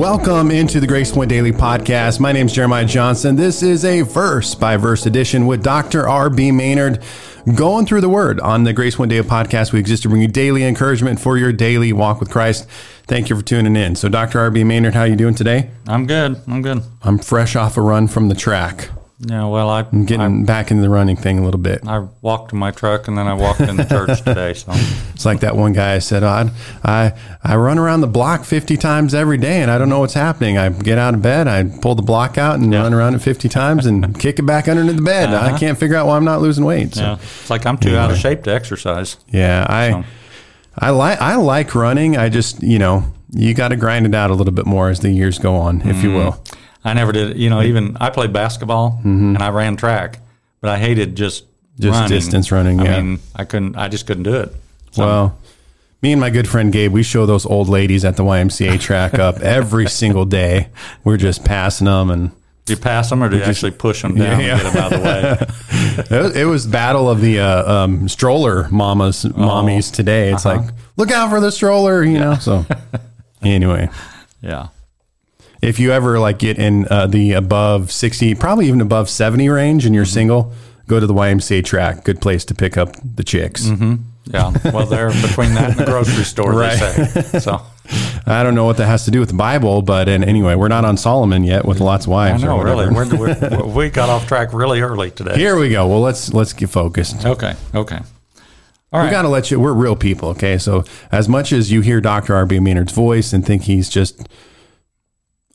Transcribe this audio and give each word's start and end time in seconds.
Welcome 0.00 0.50
into 0.50 0.80
the 0.80 0.86
Grace 0.86 1.12
Point 1.12 1.28
Daily 1.28 1.52
Podcast. 1.52 2.20
My 2.20 2.32
name 2.32 2.46
is 2.46 2.54
Jeremiah 2.54 2.86
Johnson. 2.86 3.36
This 3.36 3.62
is 3.62 3.84
a 3.84 4.00
verse 4.00 4.54
by 4.54 4.78
verse 4.78 5.04
edition 5.04 5.46
with 5.46 5.62
Dr. 5.62 6.08
R.B. 6.08 6.52
Maynard 6.52 7.02
going 7.54 7.84
through 7.84 8.00
the 8.00 8.08
word 8.08 8.40
on 8.40 8.64
the 8.64 8.72
Grace 8.72 8.96
Point 8.96 9.10
Daily 9.10 9.28
Podcast. 9.28 9.74
We 9.74 9.78
exist 9.78 10.04
to 10.04 10.08
bring 10.08 10.22
you 10.22 10.28
daily 10.28 10.64
encouragement 10.64 11.20
for 11.20 11.36
your 11.36 11.52
daily 11.52 11.92
walk 11.92 12.18
with 12.18 12.30
Christ. 12.30 12.66
Thank 13.08 13.28
you 13.28 13.36
for 13.36 13.42
tuning 13.42 13.76
in. 13.76 13.94
So, 13.94 14.08
Dr. 14.08 14.40
R.B. 14.40 14.64
Maynard, 14.64 14.94
how 14.94 15.02
are 15.02 15.06
you 15.06 15.16
doing 15.16 15.34
today? 15.34 15.68
I'm 15.86 16.06
good. 16.06 16.40
I'm 16.46 16.62
good. 16.62 16.82
I'm 17.02 17.18
fresh 17.18 17.54
off 17.54 17.76
a 17.76 17.82
run 17.82 18.08
from 18.08 18.30
the 18.30 18.34
track. 18.34 18.88
Yeah, 19.22 19.48
well, 19.48 19.68
I, 19.68 19.80
I'm 19.92 20.06
getting 20.06 20.46
back 20.46 20.70
into 20.70 20.82
the 20.82 20.88
running 20.88 21.14
thing 21.14 21.38
a 21.38 21.44
little 21.44 21.60
bit. 21.60 21.86
I 21.86 22.08
walked 22.22 22.50
to 22.50 22.56
my 22.56 22.70
truck 22.70 23.06
and 23.06 23.18
then 23.18 23.26
I 23.26 23.34
walked 23.34 23.60
in 23.60 23.76
the 23.76 23.84
church 23.84 24.22
today. 24.24 24.54
So 24.54 24.72
It's 25.14 25.26
like 25.26 25.40
that 25.40 25.56
one 25.56 25.74
guy 25.74 25.98
said, 25.98 26.22
oh, 26.22 26.28
I, 26.28 26.50
I, 26.82 27.12
I 27.44 27.56
run 27.56 27.78
around 27.78 28.00
the 28.00 28.06
block 28.06 28.44
50 28.44 28.78
times 28.78 29.12
every 29.12 29.36
day 29.36 29.60
and 29.60 29.70
I 29.70 29.76
don't 29.76 29.90
know 29.90 30.00
what's 30.00 30.14
happening. 30.14 30.56
I 30.56 30.70
get 30.70 30.96
out 30.96 31.12
of 31.12 31.20
bed, 31.20 31.48
I 31.48 31.64
pull 31.64 31.94
the 31.94 32.02
block 32.02 32.38
out 32.38 32.60
and 32.60 32.72
run 32.72 32.94
around 32.94 33.14
it 33.14 33.18
50 33.18 33.48
times 33.50 33.84
and 33.84 34.18
kick 34.18 34.38
it 34.38 34.46
back 34.46 34.68
underneath 34.68 34.96
the 34.96 35.02
bed. 35.02 35.28
I 35.28 35.48
uh-huh. 35.48 35.58
can't 35.58 35.78
figure 35.78 35.96
out 35.96 36.06
why 36.06 36.16
I'm 36.16 36.24
not 36.24 36.40
losing 36.40 36.64
weight. 36.64 36.94
So, 36.94 37.02
yeah, 37.02 37.14
it's 37.16 37.50
like 37.50 37.66
I'm 37.66 37.76
too 37.76 37.96
out 37.96 38.10
of 38.10 38.16
shape 38.16 38.44
to 38.44 38.54
exercise. 38.54 39.18
yeah, 39.28 39.66
I, 39.68 39.90
So- 39.90 40.04
I 40.78 40.90
like, 40.90 41.20
I 41.20 41.36
like 41.36 41.74
running. 41.74 42.16
I 42.16 42.30
just, 42.30 42.62
you 42.62 42.78
know, 42.78 43.04
you 43.32 43.52
got 43.52 43.68
to 43.68 43.76
grind 43.76 44.06
it 44.06 44.14
out 44.14 44.30
a 44.30 44.34
little 44.34 44.52
bit 44.52 44.64
more 44.64 44.88
as 44.88 45.00
the 45.00 45.10
years 45.10 45.38
go 45.38 45.56
on, 45.56 45.82
if 45.82 46.02
you 46.02 46.10
mm. 46.10 46.14
will. 46.14 46.44
I 46.84 46.94
never 46.94 47.12
did. 47.12 47.36
You 47.36 47.50
know, 47.50 47.62
even 47.62 47.96
I 48.00 48.10
played 48.10 48.32
basketball 48.32 49.00
and 49.04 49.38
I 49.38 49.50
ran 49.50 49.76
track, 49.76 50.18
but 50.60 50.70
I 50.70 50.78
hated 50.78 51.16
just 51.16 51.44
Just 51.78 51.94
running. 51.94 52.08
distance 52.08 52.50
running, 52.52 52.80
I 52.80 52.84
yeah. 52.84 53.00
mean, 53.02 53.18
I 53.36 53.44
couldn't. 53.44 53.76
I 53.76 53.88
just 53.88 54.06
couldn't 54.06 54.22
do 54.24 54.34
it. 54.36 54.54
So, 54.92 55.04
Well, 55.06 55.38
me 56.02 56.12
and 56.12 56.20
my 56.20 56.30
good 56.30 56.48
friend 56.48 56.72
Gabe, 56.72 56.92
we 56.92 57.02
show 57.02 57.26
those 57.26 57.44
old 57.44 57.68
ladies 57.68 58.04
at 58.04 58.16
the 58.16 58.22
YMCA 58.24 58.80
track 58.80 59.14
up 59.18 59.40
every 59.42 59.86
single 59.88 60.24
day. 60.24 60.68
We're 61.04 61.18
just 61.18 61.44
passing 61.44 61.84
them, 61.84 62.10
and 62.10 62.30
do 62.64 62.72
you 62.72 62.78
pass 62.78 63.10
them 63.10 63.22
or 63.22 63.28
do 63.28 63.36
you 63.36 63.42
actually 63.42 63.72
push 63.72 64.00
them 64.02 64.14
down 64.16 64.40
Yeah. 64.40 64.54
and 64.58 64.62
get 64.62 64.72
them 64.72 64.82
out 64.82 64.92
of 64.92 65.00
the 65.00 65.04
way? 66.10 66.16
it 66.18 66.22
was, 66.22 66.36
it 66.36 66.44
was 66.44 66.66
battle 66.66 67.10
of 67.10 67.20
the 67.20 67.40
uh, 67.40 67.72
um, 67.84 68.08
stroller 68.08 68.68
mamas, 68.70 69.24
mommies 69.24 69.92
today. 69.92 70.32
It's 70.32 70.44
like 70.46 70.62
look 70.96 71.10
out 71.10 71.28
for 71.30 71.40
the 71.40 71.50
stroller, 71.52 72.02
you 72.02 72.18
know. 72.18 72.34
So 72.36 72.64
anyway, 73.42 73.88
Yeah. 74.40 74.68
If 75.62 75.78
you 75.78 75.92
ever 75.92 76.18
like 76.18 76.38
get 76.38 76.58
in 76.58 76.86
uh, 76.90 77.06
the 77.06 77.32
above 77.32 77.90
sixty, 77.92 78.34
probably 78.34 78.66
even 78.68 78.80
above 78.80 79.08
seventy 79.10 79.48
range, 79.48 79.86
and 79.86 79.94
you're 79.94 80.04
single, 80.04 80.52
go 80.86 81.00
to 81.00 81.06
the 81.06 81.14
YMCA 81.14 81.64
track. 81.64 82.04
Good 82.04 82.20
place 82.20 82.44
to 82.46 82.54
pick 82.54 82.76
up 82.76 82.94
the 83.16 83.24
chicks. 83.24 83.64
Mm-hmm. 83.66 83.94
Yeah. 84.26 84.52
Well, 84.72 84.86
they're 84.86 85.08
between 85.22 85.54
that 85.54 85.70
and 85.70 85.78
the 85.80 85.84
grocery 85.86 86.24
store, 86.24 86.52
Right. 86.52 86.78
they 86.78 87.04
say. 87.22 87.38
So 87.40 87.60
I 88.26 88.42
don't 88.44 88.54
know 88.54 88.64
what 88.64 88.76
that 88.76 88.86
has 88.86 89.04
to 89.06 89.10
do 89.10 89.18
with 89.18 89.30
the 89.30 89.34
Bible, 89.34 89.82
but 89.82 90.08
and 90.08 90.22
anyway, 90.24 90.54
we're 90.54 90.68
not 90.68 90.84
on 90.84 90.96
Solomon 90.96 91.42
yet 91.42 91.64
with 91.64 91.80
lots 91.80 92.06
of 92.06 92.12
I 92.12 92.30
wives. 92.30 92.44
or 92.44 92.46
know, 92.46 92.62
really. 92.62 92.88
We're, 92.94 93.16
we're, 93.16 93.64
we 93.74 93.90
got 93.90 94.08
off 94.08 94.28
track 94.28 94.52
really 94.52 94.82
early 94.82 95.10
today. 95.10 95.36
Here 95.36 95.58
we 95.58 95.70
go. 95.70 95.88
Well, 95.88 96.00
let's 96.00 96.32
let's 96.32 96.52
get 96.52 96.70
focused. 96.70 97.24
Okay. 97.26 97.54
Okay. 97.74 97.98
All 98.92 99.00
right. 99.00 99.04
We 99.06 99.10
got 99.10 99.22
to 99.22 99.28
let 99.28 99.50
you. 99.50 99.58
We're 99.58 99.72
real 99.72 99.96
people, 99.96 100.28
okay? 100.30 100.58
So 100.58 100.84
as 101.12 101.28
much 101.28 101.52
as 101.52 101.70
you 101.72 101.80
hear 101.80 102.00
Dr. 102.00 102.34
R.B. 102.34 102.58
Maynard's 102.60 102.92
voice 102.92 103.32
and 103.32 103.44
think 103.46 103.62
he's 103.62 103.88
just 103.88 104.28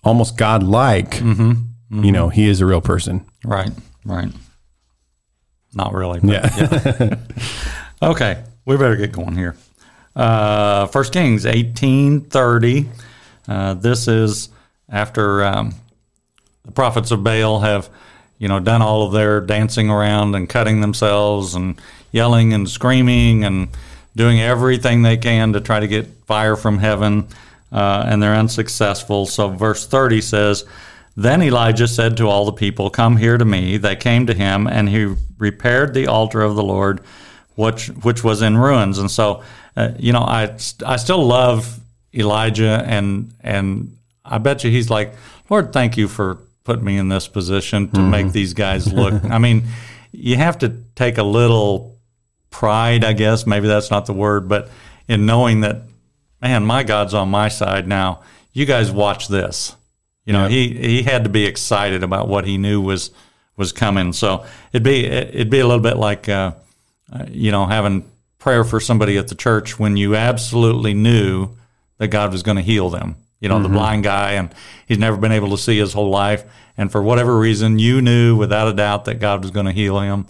almost 0.05 0.37
godlike, 0.37 1.11
Mm-hmm. 1.15 2.03
you 2.03 2.11
know, 2.11 2.29
he 2.29 2.47
is 2.47 2.61
a 2.61 2.65
real 2.65 2.81
person. 2.81 3.25
Right, 3.43 3.71
right. 4.05 4.31
Not 5.73 5.93
really. 5.93 6.19
but 6.21 6.29
Yeah. 6.99 7.15
Okay, 8.01 8.43
we 8.65 8.75
better 8.77 8.95
get 8.97 9.11
going 9.13 9.35
here. 9.35 9.55
Uh, 10.15 10.85
First 10.87 11.13
Kings 11.13 11.45
eighteen 11.45 12.21
thirty. 12.21 12.89
Uh, 13.47 13.73
this 13.73 14.07
is 14.07 14.49
after 14.89 15.43
um, 15.45 15.73
the 16.65 16.71
prophets 16.71 17.11
of 17.11 17.23
Baal 17.23 17.61
have, 17.61 17.89
you 18.37 18.47
know, 18.49 18.59
done 18.59 18.81
all 18.81 19.03
of 19.07 19.13
their 19.13 19.39
dancing 19.41 19.89
around 19.89 20.35
and 20.35 20.47
cutting 20.49 20.81
themselves 20.81 21.55
and 21.55 21.79
yelling 22.11 22.53
and 22.53 22.69
screaming 22.69 23.43
and 23.45 23.69
doing 24.15 24.41
everything 24.41 25.01
they 25.01 25.17
can 25.17 25.53
to 25.53 25.61
try 25.61 25.79
to 25.79 25.87
get 25.87 26.07
fire 26.25 26.55
from 26.57 26.79
heaven, 26.79 27.27
uh, 27.75 28.05
and 28.07 28.23
they're 28.23 28.33
unsuccessful. 28.33 29.25
So, 29.25 29.49
verse 29.49 29.85
30 29.85 30.21
says, 30.21 30.63
Then 31.17 31.43
Elijah 31.43 31.89
said 31.89 32.15
to 32.17 32.29
all 32.29 32.45
the 32.45 32.53
people, 32.53 32.89
Come 32.89 33.17
here 33.17 33.37
to 33.37 33.43
me. 33.43 33.75
They 33.75 33.97
came 33.97 34.25
to 34.27 34.33
him, 34.33 34.65
and 34.65 34.87
he 34.87 35.13
repaired 35.37 35.93
the 35.93 36.07
altar 36.07 36.41
of 36.41 36.55
the 36.55 36.63
Lord, 36.63 37.01
which, 37.55 37.87
which 37.87 38.23
was 38.23 38.41
in 38.41 38.57
ruins. 38.57 38.97
And 38.97 39.11
so, 39.11 39.43
uh, 39.75 39.91
you 39.99 40.13
know, 40.13 40.21
I, 40.21 40.57
I 40.85 40.95
still 40.95 41.25
love 41.25 41.77
Elijah, 42.13 42.81
and, 42.87 43.33
and 43.41 43.97
I 44.23 44.37
bet 44.37 44.63
you 44.63 44.71
he's 44.71 44.89
like, 44.89 45.13
Lord, 45.49 45.73
thank 45.73 45.97
you 45.97 46.07
for 46.07 46.39
putting 46.63 46.85
me 46.85 46.97
in 46.97 47.09
this 47.09 47.27
position 47.27 47.89
to 47.91 47.99
make 47.99 48.31
these 48.31 48.53
guys 48.53 48.91
look. 48.91 49.21
I 49.29 49.37
mean, 49.37 49.65
you 50.13 50.37
have 50.37 50.59
to 50.59 50.69
take 50.95 51.17
a 51.17 51.23
little 51.23 51.99
pride, 52.51 53.03
I 53.03 53.11
guess. 53.11 53.45
Maybe 53.45 53.67
that's 53.67 53.91
not 53.91 54.05
the 54.05 54.13
word, 54.13 54.47
but 54.47 54.69
in 55.09 55.25
knowing 55.25 55.59
that, 55.61 55.81
man, 56.45 56.63
my 56.63 56.83
God's 56.83 57.15
on 57.15 57.29
my 57.29 57.49
side 57.49 57.87
now. 57.87 58.21
You 58.53 58.67
guys 58.67 58.91
watch 58.91 59.27
this. 59.27 59.75
You 60.25 60.33
know, 60.33 60.47
he 60.47 60.69
he 60.69 61.01
had 61.01 61.23
to 61.23 61.29
be 61.29 61.45
excited 61.45 62.03
about 62.03 62.27
what 62.27 62.45
he 62.45 62.59
knew 62.59 62.81
was 62.81 63.09
was 63.57 63.71
coming. 63.71 64.13
So 64.13 64.45
it'd 64.71 64.83
be 64.83 65.05
it'd 65.05 65.49
be 65.49 65.59
a 65.59 65.65
little 65.65 65.81
bit 65.81 65.97
like, 65.97 66.29
uh, 66.29 66.51
uh, 67.11 67.25
you 67.29 67.51
know, 67.51 67.65
having 67.65 68.09
prayer 68.37 68.63
for 68.63 68.79
somebody 68.79 69.17
at 69.17 69.27
the 69.27 69.35
church 69.35 69.79
when 69.79 69.97
you 69.97 70.15
absolutely 70.15 70.93
knew 70.93 71.49
that 71.97 72.09
God 72.09 72.31
was 72.31 72.43
going 72.43 72.57
to 72.57 72.63
heal 72.63 72.91
them. 72.91 73.15
You 73.39 73.49
know, 73.49 73.61
the 73.61 73.69
blind 73.69 74.03
guy, 74.03 74.33
and 74.33 74.53
he's 74.87 74.97
never 74.97 75.17
been 75.17 75.31
able 75.31 75.49
to 75.49 75.57
see 75.57 75.77
his 75.77 75.93
whole 75.93 76.09
life, 76.09 76.43
and 76.77 76.91
for 76.91 77.01
whatever 77.01 77.37
reason, 77.37 77.79
you 77.79 78.01
knew 78.01 78.35
without 78.35 78.67
a 78.67 78.73
doubt 78.73 79.05
that 79.05 79.19
God 79.19 79.41
was 79.41 79.51
going 79.51 79.65
to 79.65 79.71
heal 79.71 79.99
him 79.99 80.25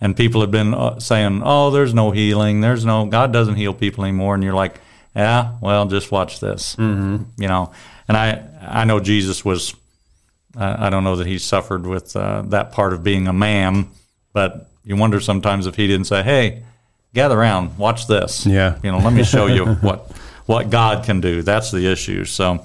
and 0.00 0.16
people 0.16 0.40
have 0.40 0.50
been 0.50 0.72
uh, 0.74 0.98
saying, 0.98 1.42
"Oh, 1.44 1.70
there's 1.70 1.94
no 1.94 2.10
healing. 2.10 2.60
There's 2.60 2.84
no 2.84 3.06
God 3.06 3.32
doesn't 3.32 3.56
heal 3.56 3.74
people 3.74 4.04
anymore." 4.04 4.34
And 4.34 4.42
you're 4.42 4.54
like, 4.54 4.80
"Yeah, 5.14 5.56
well, 5.60 5.86
just 5.86 6.10
watch 6.10 6.40
this." 6.40 6.76
Mm-hmm. 6.76 7.24
You 7.40 7.48
know, 7.48 7.72
and 8.08 8.16
I 8.16 8.42
I 8.60 8.84
know 8.84 9.00
Jesus 9.00 9.44
was. 9.44 9.74
I 10.56 10.86
I 10.86 10.90
don't 10.90 11.04
know 11.04 11.16
that 11.16 11.26
he 11.26 11.38
suffered 11.38 11.86
with 11.86 12.14
uh, 12.16 12.42
that 12.46 12.72
part 12.72 12.92
of 12.92 13.02
being 13.02 13.28
a 13.28 13.32
man, 13.32 13.88
but 14.32 14.68
you 14.84 14.96
wonder 14.96 15.20
sometimes 15.20 15.66
if 15.66 15.76
he 15.76 15.86
didn't 15.86 16.06
say, 16.06 16.22
"Hey, 16.22 16.62
gather 17.14 17.38
around, 17.38 17.78
watch 17.78 18.06
this." 18.06 18.46
Yeah. 18.46 18.78
you 18.82 18.90
know, 18.90 18.98
let 18.98 19.12
me 19.12 19.24
show 19.24 19.46
you 19.46 19.66
what 19.80 20.10
what 20.46 20.70
God 20.70 21.04
can 21.04 21.20
do. 21.20 21.42
That's 21.42 21.70
the 21.70 21.90
issue. 21.90 22.24
So. 22.24 22.64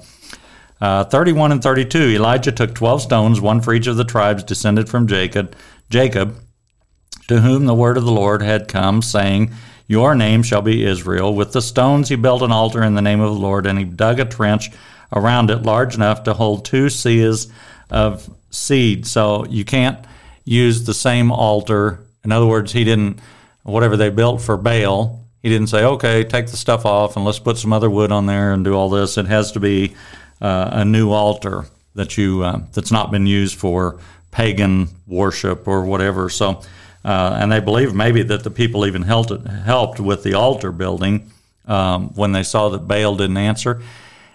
Uh, 0.78 1.04
31 1.04 1.52
and 1.52 1.62
32 1.62 1.98
Elijah 1.98 2.52
took 2.52 2.74
12 2.74 3.00
stones, 3.00 3.40
one 3.40 3.62
for 3.62 3.72
each 3.72 3.86
of 3.86 3.96
the 3.96 4.04
tribes 4.04 4.44
descended 4.44 4.90
from 4.90 5.06
Jacob, 5.06 5.56
Jacob, 5.88 6.36
to 7.28 7.40
whom 7.40 7.66
the 7.66 7.74
word 7.74 7.96
of 7.96 8.04
the 8.04 8.12
Lord 8.12 8.42
had 8.42 8.68
come, 8.68 9.02
saying, 9.02 9.52
Your 9.86 10.14
name 10.14 10.42
shall 10.42 10.62
be 10.62 10.84
Israel. 10.84 11.34
With 11.34 11.52
the 11.52 11.62
stones 11.62 12.08
he 12.08 12.16
built 12.16 12.42
an 12.42 12.52
altar 12.52 12.82
in 12.82 12.94
the 12.94 13.02
name 13.02 13.20
of 13.20 13.32
the 13.32 13.40
Lord, 13.40 13.66
and 13.66 13.78
he 13.78 13.84
dug 13.84 14.18
a 14.20 14.24
trench 14.24 14.70
around 15.12 15.50
it 15.50 15.62
large 15.62 15.94
enough 15.94 16.24
to 16.24 16.34
hold 16.34 16.64
two 16.64 16.86
seahs 16.86 17.50
of 17.90 18.28
seed. 18.50 19.06
So 19.06 19.44
you 19.46 19.64
can't 19.64 20.04
use 20.44 20.84
the 20.84 20.94
same 20.94 21.30
altar. 21.30 22.00
In 22.24 22.32
other 22.32 22.46
words, 22.46 22.72
he 22.72 22.84
didn't, 22.84 23.20
whatever 23.62 23.96
they 23.96 24.10
built 24.10 24.40
for 24.40 24.56
Baal, 24.56 25.24
he 25.42 25.48
didn't 25.48 25.68
say, 25.68 25.84
okay, 25.84 26.24
take 26.24 26.48
the 26.48 26.56
stuff 26.56 26.84
off 26.84 27.14
and 27.14 27.24
let's 27.24 27.38
put 27.38 27.56
some 27.56 27.72
other 27.72 27.88
wood 27.88 28.10
on 28.10 28.26
there 28.26 28.52
and 28.52 28.64
do 28.64 28.74
all 28.74 28.90
this. 28.90 29.16
It 29.16 29.26
has 29.26 29.52
to 29.52 29.60
be 29.60 29.94
uh, 30.40 30.70
a 30.72 30.84
new 30.84 31.12
altar 31.12 31.66
that 31.94 32.18
you 32.18 32.42
uh, 32.42 32.60
that's 32.72 32.90
not 32.90 33.12
been 33.12 33.26
used 33.26 33.56
for 33.56 34.00
pagan 34.32 34.88
worship 35.06 35.68
or 35.68 35.84
whatever. 35.84 36.28
So, 36.28 36.62
uh, 37.06 37.38
and 37.40 37.52
they 37.52 37.60
believe 37.60 37.94
maybe 37.94 38.24
that 38.24 38.42
the 38.42 38.50
people 38.50 38.84
even 38.84 39.02
helped 39.02 39.30
helped 39.46 40.00
with 40.00 40.24
the 40.24 40.34
altar 40.34 40.72
building 40.72 41.30
um, 41.66 42.08
when 42.14 42.32
they 42.32 42.42
saw 42.42 42.68
that 42.70 42.88
Baal 42.88 43.14
didn't 43.16 43.36
answer. 43.36 43.80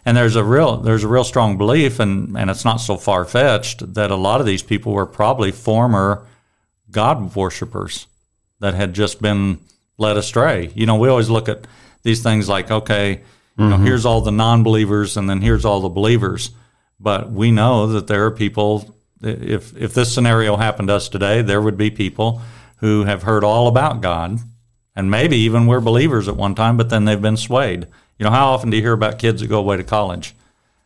And 0.05 0.15
there's 0.15 0.37
a 0.37 0.43
real 0.43 0.77
there's 0.77 1.03
a 1.03 1.07
real 1.09 1.25
strong 1.25 1.57
belief, 1.57 1.99
and 1.99 2.37
and 2.37 2.49
it's 2.49 2.63
not 2.63 2.77
so 2.77 2.95
far 2.95 3.25
fetched 3.25 3.93
that 3.95 4.09
a 4.09 4.15
lot 4.15 4.39
of 4.39 4.47
these 4.47 4.63
people 4.63 4.93
were 4.93 5.05
probably 5.05 5.51
former 5.51 6.25
God 6.89 7.35
worshippers 7.35 8.07
that 8.61 8.73
had 8.73 8.93
just 8.93 9.21
been 9.21 9.59
led 9.97 10.15
astray. 10.15 10.71
You 10.73 10.85
know, 10.85 10.95
we 10.95 11.09
always 11.09 11.29
look 11.29 11.49
at 11.49 11.67
these 12.03 12.23
things 12.23 12.47
like, 12.47 12.71
okay, 12.71 13.21
you 13.57 13.67
know, 13.67 13.77
here's 13.77 14.05
all 14.05 14.21
the 14.21 14.31
non-believers, 14.31 15.17
and 15.17 15.29
then 15.29 15.41
here's 15.41 15.65
all 15.65 15.81
the 15.81 15.89
believers. 15.89 16.51
But 16.99 17.31
we 17.31 17.51
know 17.51 17.87
that 17.87 18.07
there 18.07 18.25
are 18.25 18.31
people. 18.31 18.95
If 19.21 19.75
if 19.75 19.93
this 19.93 20.11
scenario 20.13 20.55
happened 20.55 20.87
to 20.87 20.95
us 20.95 21.09
today, 21.09 21.41
there 21.41 21.61
would 21.61 21.77
be 21.77 21.91
people 21.91 22.41
who 22.81 23.05
have 23.05 23.23
heard 23.23 23.43
all 23.43 23.67
about 23.67 24.01
God, 24.01 24.39
and 24.95 25.09
maybe 25.09 25.37
even 25.37 25.67
were 25.67 25.79
believers 25.79 26.27
at 26.27 26.35
one 26.35 26.55
time, 26.55 26.75
but 26.77 26.89
then 26.89 27.05
they've 27.05 27.21
been 27.21 27.37
swayed. 27.37 27.87
You 28.19 28.25
know, 28.25 28.31
how 28.31 28.49
often 28.49 28.69
do 28.69 28.77
you 28.77 28.83
hear 28.83 28.93
about 28.93 29.19
kids 29.19 29.41
that 29.41 29.47
go 29.47 29.59
away 29.59 29.77
to 29.77 29.83
college, 29.83 30.35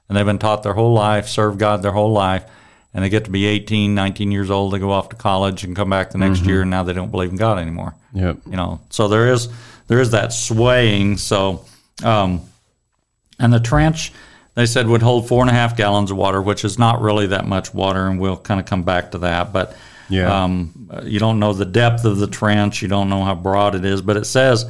and 0.07 0.15
they've 0.15 0.25
been 0.25 0.37
taught 0.37 0.63
their 0.63 0.73
whole 0.73 0.93
life, 0.93 1.27
serve 1.27 1.57
God 1.57 1.81
their 1.81 1.91
whole 1.91 2.11
life, 2.11 2.45
and 2.93 3.03
they 3.03 3.09
get 3.09 3.25
to 3.25 3.31
be 3.31 3.45
18, 3.45 3.95
19 3.95 4.31
years 4.31 4.51
old, 4.51 4.73
they 4.73 4.79
go 4.79 4.91
off 4.91 5.09
to 5.09 5.15
college 5.15 5.63
and 5.63 5.75
come 5.75 5.89
back 5.89 6.11
the 6.11 6.17
next 6.17 6.45
year, 6.45 6.61
and 6.61 6.71
now 6.71 6.83
they 6.83 6.93
don't 6.93 7.11
believe 7.11 7.31
in 7.31 7.37
God 7.37 7.57
anymore. 7.59 7.95
Yep. 8.13 8.37
You 8.45 8.55
know, 8.55 8.79
so 8.89 9.07
there 9.07 9.33
is 9.33 9.49
there 9.87 9.99
is 9.99 10.11
that 10.11 10.31
swaying. 10.31 11.17
So, 11.17 11.65
um, 12.03 12.41
and 13.39 13.51
the 13.51 13.59
trench 13.59 14.13
they 14.55 14.65
said 14.65 14.87
would 14.87 15.01
hold 15.01 15.27
four 15.27 15.41
and 15.41 15.49
a 15.49 15.53
half 15.53 15.75
gallons 15.75 16.11
of 16.11 16.17
water, 16.17 16.41
which 16.41 16.63
is 16.63 16.79
not 16.79 17.01
really 17.01 17.27
that 17.27 17.45
much 17.45 17.73
water, 17.73 18.07
and 18.07 18.19
we'll 18.19 18.37
kind 18.37 18.59
of 18.59 18.65
come 18.65 18.83
back 18.83 19.11
to 19.11 19.17
that. 19.19 19.51
But 19.51 19.75
Yeah. 20.09 20.43
um, 20.43 20.89
you 21.03 21.19
don't 21.19 21.39
know 21.39 21.53
the 21.53 21.65
depth 21.65 22.05
of 22.05 22.17
the 22.17 22.27
trench, 22.27 22.81
you 22.81 22.87
don't 22.87 23.09
know 23.09 23.23
how 23.23 23.35
broad 23.35 23.75
it 23.75 23.85
is, 23.85 24.01
but 24.01 24.17
it 24.17 24.25
says 24.25 24.65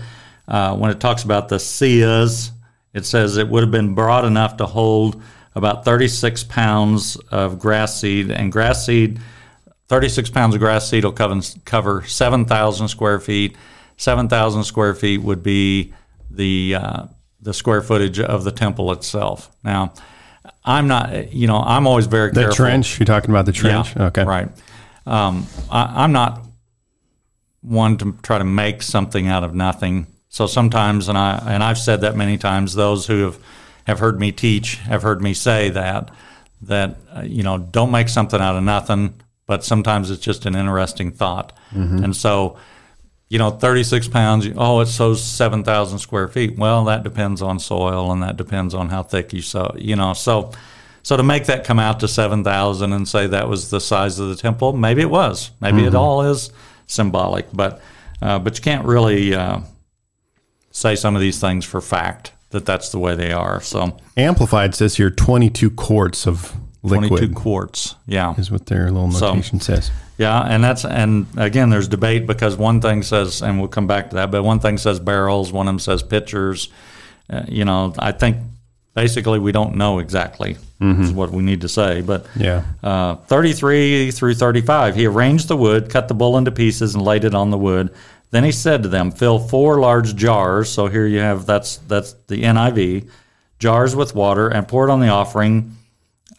uh, 0.48 0.76
when 0.76 0.92
it 0.92 1.00
talks 1.00 1.24
about 1.24 1.50
the 1.50 1.58
seahs, 1.58 2.52
it 2.94 3.06
says 3.06 3.38
it 3.38 3.48
would 3.50 3.62
have 3.64 3.72
been 3.72 3.94
broad 3.96 4.24
enough 4.26 4.58
to 4.58 4.66
hold 4.66 5.22
about 5.56 5.84
36 5.86 6.44
pounds 6.46 7.16
of 7.32 7.60
grass 7.60 8.00
seed, 8.00 8.32
and 8.32 8.52
grass 8.52 8.86
seed 8.86 9.20
36 9.88 10.30
pounds 10.32 10.56
of 10.56 10.60
grass 10.62 10.90
seed 10.90 11.04
will 11.06 11.12
cover, 11.12 11.40
cover 11.66 12.04
7,000 12.06 12.88
square 12.88 13.20
feet. 13.20 13.56
7,000 13.98 14.64
square 14.64 14.94
feet 14.96 15.20
would 15.22 15.44
be 15.44 15.94
the 16.32 16.76
uh, 16.76 17.04
the 17.42 17.54
square 17.54 17.82
footage 17.84 18.20
of 18.20 18.44
the 18.44 18.52
temple 18.52 18.92
itself. 18.92 19.56
Now, 19.64 19.94
I'm 20.66 20.88
not, 20.88 21.32
you 21.32 21.46
know, 21.48 21.58
I'm 21.60 21.86
always 21.86 22.08
very 22.08 22.32
The 22.32 22.42
careful. 22.42 22.56
trench. 22.56 23.00
You're 23.00 23.06
talking 23.06 23.30
about 23.30 23.46
the 23.46 23.52
trench. 23.52 23.96
Yeah, 23.96 24.06
okay. 24.08 24.24
Right. 24.24 24.50
Um, 25.06 25.48
I, 25.70 26.04
I'm 26.04 26.12
not 26.12 26.42
one 27.62 27.98
to 27.98 28.16
try 28.22 28.38
to 28.38 28.44
make 28.44 28.82
something 28.82 29.28
out 29.28 29.44
of 29.44 29.54
nothing. 29.54 30.08
So 30.30 30.48
sometimes, 30.48 31.08
and 31.10 31.18
I 31.18 31.42
and 31.48 31.64
I've 31.64 31.78
said 31.78 32.02
that 32.02 32.16
many 32.16 32.38
times. 32.38 32.74
Those 32.74 33.08
who 33.08 33.24
have 33.24 33.40
have 33.88 34.00
heard 34.00 34.20
me 34.20 34.32
teach 34.32 34.76
have 34.78 35.02
heard 35.04 35.22
me 35.22 35.34
say 35.34 35.70
that 35.70 36.12
that 36.64 36.98
uh, 37.16 37.22
you 37.22 37.44
know 37.44 37.58
don't 37.58 37.92
make 37.92 38.10
something 38.10 38.42
out 38.42 38.56
of 38.56 38.64
nothing. 38.64 39.14
But 39.48 39.64
sometimes 39.64 40.10
it's 40.10 40.24
just 40.24 40.46
an 40.48 40.56
interesting 40.56 41.12
thought, 41.12 41.54
and 42.04 42.16
so 42.16 42.58
you 43.30 43.40
know, 43.40 43.50
36 43.50 44.08
pounds, 44.10 44.48
oh, 44.56 44.80
it 44.82 44.86
sows 44.86 45.24
7,000 45.24 46.00
square 46.00 46.28
feet. 46.28 46.58
Well, 46.58 46.86
that 46.86 47.04
depends 47.04 47.42
on 47.42 47.60
soil 47.60 48.12
and 48.12 48.22
that 48.22 48.38
depends 48.38 48.74
on 48.74 48.90
how 48.90 49.04
thick 49.04 49.34
you 49.34 49.42
sow, 49.42 49.76
you 49.78 49.96
know. 49.96 50.14
So, 50.14 50.52
so 51.06 51.16
to 51.16 51.22
make 51.22 51.46
that 51.46 51.66
come 51.66 51.78
out 51.78 52.00
to 52.00 52.08
7,000 52.08 52.92
and 52.92 53.08
say 53.08 53.28
that 53.28 53.48
was 53.48 53.70
the 53.70 53.80
size 53.80 54.18
of 54.18 54.28
the 54.28 54.36
temple, 54.36 54.74
maybe 54.74 55.04
it 55.04 55.10
was. 55.12 55.52
Maybe 55.62 55.84
it 55.86 55.94
all 55.94 56.24
is 56.24 56.50
symbolic, 56.88 57.46
but, 57.54 57.80
uh, 58.24 58.40
but 58.40 58.58
you 58.58 58.64
can't 58.64 58.88
really 58.88 59.36
uh, 59.36 59.60
say 60.72 60.96
some 60.96 61.14
of 61.14 61.22
these 61.22 61.40
things 61.40 61.64
for 61.64 61.80
fact 61.80 62.32
that 62.50 62.66
that's 62.66 62.90
the 62.90 62.98
way 62.98 63.14
they 63.14 63.32
are. 63.32 63.62
So, 63.62 64.00
Amplified 64.18 64.74
says 64.74 64.98
here 64.98 65.12
22 65.12 65.70
quarts 65.70 66.26
of 66.26 66.56
22 66.88 67.14
liquid 67.14 67.36
quarts. 67.36 67.94
Yeah. 68.08 68.34
is 68.40 68.50
what 68.50 68.66
their 68.66 68.90
little 68.90 69.12
So- 69.12 69.28
notation 69.36 69.60
says. 69.60 69.92
Yeah, 70.18 70.42
and 70.42 70.64
that's 70.64 70.86
and 70.86 71.28
again, 71.38 71.70
there's 71.70 71.88
debate 71.88 72.26
because 72.26 72.58
one 72.58 72.82
thing 72.82 73.04
says, 73.04 73.44
and 73.44 73.60
we'll 73.60 73.68
come 73.68 73.86
back 73.86 74.10
to 74.10 74.16
that, 74.16 74.32
but 74.32 74.42
one 74.42 74.60
thing 74.60 74.80
says 74.80 75.00
barrels, 75.00 75.52
one 75.52 75.68
of 75.68 75.74
them 75.74 75.80
says 75.80 76.02
pitchers. 76.02 76.70
Uh, 77.30 77.44
you 77.48 77.64
know, 77.64 77.94
I 78.00 78.12
think 78.12 78.38
basically 78.96 79.38
we 79.38 79.52
don't 79.52 79.76
know 79.76 80.00
exactly 80.00 80.58
is 80.82 81.12
what 81.12 81.32
we 81.32 81.42
need 81.42 81.62
to 81.62 81.70
say. 81.70 82.02
But 82.02 82.26
Yeah. 82.36 82.64
uh, 82.84 83.16
33 83.28 84.12
through 84.12 84.36
35, 84.36 84.96
he 84.96 85.06
arranged 85.06 85.48
the 85.48 85.56
wood, 85.58 85.90
cut 85.90 86.08
the 86.08 86.14
bull 86.14 86.38
into 86.38 86.52
pieces, 86.52 86.94
and 86.96 87.04
laid 87.04 87.24
it 87.24 87.34
on 87.34 87.50
the 87.50 87.58
wood. 87.58 87.90
Then 88.32 88.44
he 88.44 88.52
said 88.52 88.84
to 88.84 88.90
them, 88.90 89.12
"Fill 89.12 89.40
four 89.40 89.80
large 89.80 90.16
jars." 90.16 90.70
So 90.70 90.88
here 90.88 91.06
you 91.06 91.20
have 91.20 91.46
that's 91.46 91.78
that's 91.88 92.16
the 92.28 92.44
NIV, 92.44 93.06
jars 93.60 93.96
with 93.96 94.14
water, 94.16 94.50
and 94.50 94.68
pour 94.68 94.88
it 94.88 94.92
on 94.92 95.00
the 95.00 95.08
offering 95.08 95.78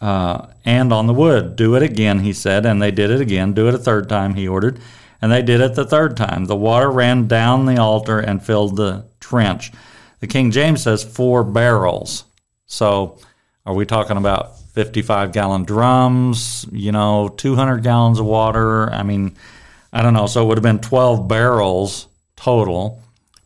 uh, 0.01 0.45
and 0.63 0.93
on 0.93 1.07
the 1.07 1.13
wood. 1.13 1.55
Do 1.55 1.73
it 1.75 1.81
again, 1.81 2.19
he 2.19 2.33
said, 2.33 2.65
and 2.65 2.79
they 2.81 2.91
did 2.91 3.09
it 3.09 3.19
again. 3.21 3.53
Do 3.53 3.67
it 3.67 3.73
a 3.73 3.79
third 3.79 4.07
time, 4.07 4.35
he 4.35 4.47
ordered, 4.47 4.77
and 5.21 5.31
they 5.31 5.41
did 5.41 5.59
it 5.61 5.73
the 5.73 5.85
third 5.85 6.15
time. 6.15 6.45
The 6.45 6.55
water 6.55 6.91
ran 6.91 7.27
down 7.27 7.65
the 7.65 7.77
altar 7.81 8.19
and 8.19 8.43
filled 8.43 8.75
the 8.75 9.05
trench. 9.19 9.71
The 10.19 10.27
King 10.27 10.51
James 10.51 10.83
says 10.83 11.03
four 11.03 11.43
barrels. 11.43 12.25
So 12.67 13.17
are 13.67 13.73
we 13.73 13.85
talking 13.85 14.15
about 14.15 14.57
55 14.59 15.33
gallon 15.33 15.65
drums, 15.65 16.65
you 16.71 16.93
know, 16.93 17.27
200 17.27 17.83
gallons 17.83 18.17
of 18.17 18.25
water? 18.25 18.89
I 18.89 19.03
mean, 19.03 19.35
I 19.91 20.01
don't 20.01 20.13
know. 20.13 20.25
So 20.25 20.41
it 20.41 20.47
would 20.47 20.57
have 20.57 20.63
been 20.63 20.79
12 20.79 21.27
barrels 21.27 22.07
total, 22.37 23.03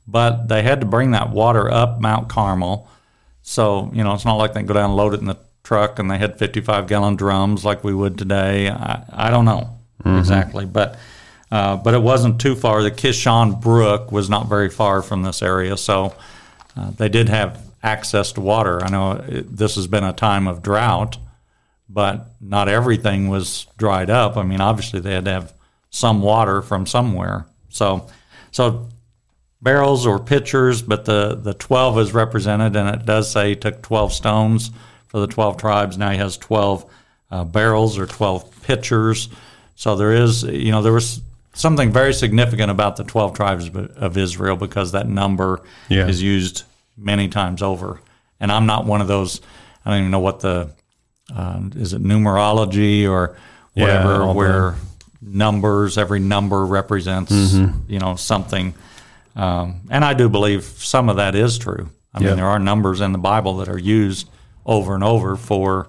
but 0.07 0.47
they 0.47 0.61
had 0.61 0.81
to 0.81 0.85
bring 0.85 1.11
that 1.11 1.31
water 1.31 1.71
up 1.71 1.99
Mount 1.99 2.29
Carmel. 2.29 2.87
So, 3.41 3.89
you 3.93 4.03
know, 4.03 4.13
it's 4.13 4.23
not 4.23 4.35
like 4.35 4.53
they 4.53 4.61
go 4.61 4.75
down 4.75 4.91
and 4.91 4.95
load 4.95 5.15
it 5.15 5.21
in 5.21 5.25
the 5.25 5.39
truck 5.63 5.97
and 5.97 6.11
they 6.11 6.19
had 6.19 6.37
55 6.37 6.85
gallon 6.85 7.15
drums 7.15 7.65
like 7.65 7.83
we 7.83 7.93
would 7.93 8.15
today. 8.19 8.69
I, 8.69 9.03
I 9.11 9.31
don't 9.31 9.45
know 9.45 9.79
exactly, 10.05 10.65
but 10.65 10.99
uh, 11.51 11.77
but 11.77 11.95
it 11.95 12.01
wasn't 12.01 12.39
too 12.39 12.55
far. 12.55 12.83
The 12.83 12.91
Kishon 12.91 13.59
Brook 13.59 14.11
was 14.11 14.29
not 14.29 14.47
very 14.47 14.69
far 14.69 15.01
from 15.01 15.23
this 15.23 15.41
area, 15.41 15.75
so 15.77 16.15
uh, 16.77 16.91
they 16.91 17.09
did 17.09 17.27
have 17.27 17.70
access 17.83 18.31
to 18.33 18.41
water. 18.41 18.83
I 18.83 18.89
know 18.89 19.11
it, 19.27 19.55
this 19.55 19.75
has 19.75 19.87
been 19.87 20.03
a 20.03 20.13
time 20.13 20.47
of 20.47 20.61
drought, 20.61 21.17
but 21.89 22.27
not 22.39 22.69
everything 22.69 23.27
was 23.27 23.65
dried 23.77 24.09
up. 24.09 24.37
I 24.37 24.43
mean, 24.43 24.61
obviously 24.61 24.99
they 24.99 25.13
had 25.13 25.25
to 25.25 25.31
have 25.31 25.53
some 25.89 26.21
water 26.21 26.61
from 26.61 26.85
somewhere. 26.85 27.45
So, 27.69 28.07
so 28.51 28.87
barrels 29.61 30.05
or 30.05 30.19
pitchers, 30.19 30.81
but 30.81 31.05
the, 31.05 31.35
the 31.35 31.53
12 31.53 31.99
is 31.99 32.13
represented, 32.13 32.75
and 32.75 32.89
it 32.89 33.05
does 33.05 33.29
say 33.31 33.49
he 33.49 33.55
took 33.55 33.81
12 33.81 34.13
stones 34.13 34.71
for 35.07 35.19
the 35.19 35.27
12 35.27 35.57
tribes. 35.57 35.97
Now 35.97 36.11
he 36.11 36.17
has 36.17 36.37
12 36.37 36.85
uh, 37.31 37.43
barrels 37.45 37.97
or 37.97 38.05
12 38.05 38.61
pitchers. 38.63 39.29
So 39.75 39.95
there 39.95 40.13
is, 40.13 40.43
you 40.43 40.71
know, 40.71 40.81
there 40.81 40.93
was 40.93 41.21
something 41.53 41.91
very 41.91 42.13
significant 42.13 42.71
about 42.71 42.95
the 42.95 43.03
12 43.03 43.33
tribes 43.33 43.67
of- 43.67 43.75
of 43.97 44.17
Israel 44.17 44.55
because 44.55 44.93
that 44.93 45.07
number 45.09 45.61
Yeah. 45.89 46.07
is 46.07 46.21
used 46.21 46.63
many 47.01 47.27
times 47.27 47.61
over. 47.61 47.99
And 48.39 48.51
I'm 48.51 48.65
not 48.65 48.85
one 48.85 49.01
of 49.01 49.07
those, 49.07 49.41
I 49.85 49.89
don't 49.91 49.99
even 49.99 50.11
know 50.11 50.19
what 50.19 50.39
the, 50.39 50.69
uh, 51.35 51.59
is 51.75 51.93
it 51.93 52.03
numerology 52.03 53.09
or 53.09 53.35
Yeah, 53.75 53.83
whatever, 54.05 54.17
the- 54.25 54.33
where 54.33 54.75
numbers, 55.21 55.97
every 55.97 56.19
number 56.19 56.65
represents, 56.65 57.31
Mm-hmm. 57.31 57.91
you 57.91 57.99
know, 57.99 58.15
something. 58.15 58.73
Um, 59.35 59.81
and 59.89 60.03
I 60.03 60.13
do 60.13 60.27
believe 60.29 60.63
some 60.63 61.09
of 61.09 61.15
that 61.17 61.35
is 61.35 61.57
true. 61.57 61.89
I 62.13 62.19
Yeah. 62.21 62.27
mean, 62.29 62.35
there 62.37 62.47
are 62.47 62.59
numbers 62.59 62.99
in 63.01 63.11
the 63.13 63.17
Bible 63.17 63.57
that 63.57 63.69
are 63.69 63.77
used 63.79 64.29
over 64.65 64.93
and 64.95 65.03
over 65.03 65.35
for 65.35 65.87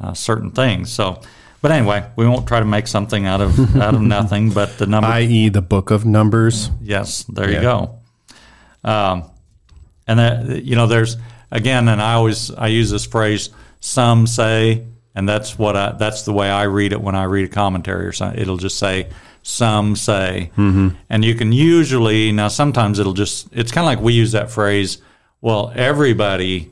uh, 0.00 0.14
certain 0.14 0.50
things. 0.52 0.90
So, 0.90 1.20
but 1.60 1.72
anyway, 1.72 2.06
we 2.16 2.26
won't 2.26 2.46
try 2.46 2.60
to 2.60 2.64
make 2.64 2.86
something 2.86 3.26
out 3.26 3.40
of 3.40 3.76
out 3.82 3.94
of 3.94 4.00
nothing. 4.00 4.50
But 4.50 4.78
the 4.78 4.86
number, 4.86 5.08
I.e., 5.08 5.48
the 5.50 5.60
book 5.60 5.90
of 5.90 6.06
Numbers. 6.06 6.70
yes, 6.80 7.24
there 7.28 7.50
Yeah. 7.50 7.56
you 7.56 7.62
go. 7.62 7.90
Um, 8.84 9.24
and 10.08 10.18
that 10.18 10.64
you 10.64 10.74
know, 10.74 10.86
there's 10.86 11.16
again, 11.52 11.88
and 11.88 12.02
I 12.02 12.14
always 12.14 12.50
I 12.50 12.68
use 12.68 12.90
this 12.90 13.06
phrase. 13.06 13.50
Some 13.80 14.26
say, 14.26 14.84
and 15.14 15.28
that's 15.28 15.56
what 15.56 15.76
I 15.76 15.92
that's 15.92 16.22
the 16.22 16.32
way 16.32 16.50
I 16.50 16.64
read 16.64 16.92
it 16.92 17.00
when 17.00 17.14
I 17.14 17.24
read 17.24 17.44
a 17.44 17.48
commentary 17.48 18.06
or 18.06 18.12
something. 18.12 18.40
It'll 18.40 18.56
just 18.56 18.78
say 18.78 19.08
some 19.42 19.94
say, 19.94 20.50
mm-hmm. 20.56 20.88
and 21.08 21.24
you 21.24 21.34
can 21.34 21.52
usually 21.52 22.32
now 22.32 22.48
sometimes 22.48 22.98
it'll 22.98 23.12
just 23.12 23.48
it's 23.52 23.70
kind 23.70 23.84
of 23.84 23.86
like 23.86 24.00
we 24.00 24.14
use 24.14 24.32
that 24.32 24.50
phrase. 24.50 24.98
Well, 25.40 25.72
everybody 25.76 26.70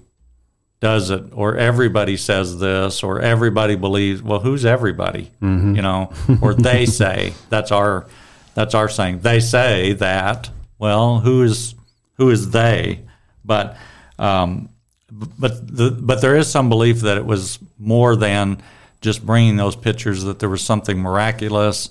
does 0.80 1.10
it, 1.10 1.24
or 1.32 1.56
everybody 1.56 2.16
says 2.16 2.58
this, 2.58 3.02
or 3.02 3.20
everybody 3.20 3.76
believes. 3.76 4.22
Well, 4.22 4.40
who's 4.40 4.64
everybody? 4.64 5.30
You 5.76 5.82
know, 5.82 6.12
or 6.42 6.54
they 6.54 6.86
say 7.00 7.34
that's 7.50 7.70
our 7.70 8.06
that's 8.54 8.74
our 8.74 8.88
saying. 8.88 9.20
They 9.20 9.40
say 9.40 9.92
that. 9.94 10.50
Well, 10.78 11.20
who 11.20 11.42
is 11.42 11.74
who 12.14 12.30
is 12.30 12.50
they? 12.50 13.05
But 13.46 13.76
um, 14.18 14.68
but 15.10 15.66
the 15.66 15.90
but 15.90 16.20
there 16.20 16.36
is 16.36 16.50
some 16.50 16.68
belief 16.68 17.00
that 17.00 17.16
it 17.16 17.24
was 17.24 17.58
more 17.78 18.16
than 18.16 18.60
just 19.00 19.24
bringing 19.24 19.56
those 19.56 19.76
pictures. 19.76 20.24
That 20.24 20.40
there 20.40 20.48
was 20.48 20.62
something 20.62 20.98
miraculous, 20.98 21.90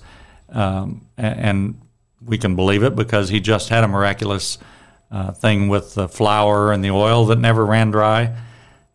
um, 0.50 1.06
and 1.16 1.80
we 2.24 2.38
can 2.38 2.56
believe 2.56 2.82
it 2.82 2.94
because 2.94 3.28
he 3.28 3.40
just 3.40 3.68
had 3.68 3.84
a 3.84 3.88
miraculous 3.88 4.58
uh, 5.10 5.32
thing 5.32 5.68
with 5.68 5.94
the 5.94 6.08
flour 6.08 6.72
and 6.72 6.84
the 6.84 6.90
oil 6.90 7.26
that 7.26 7.38
never 7.38 7.64
ran 7.64 7.90
dry. 7.90 8.36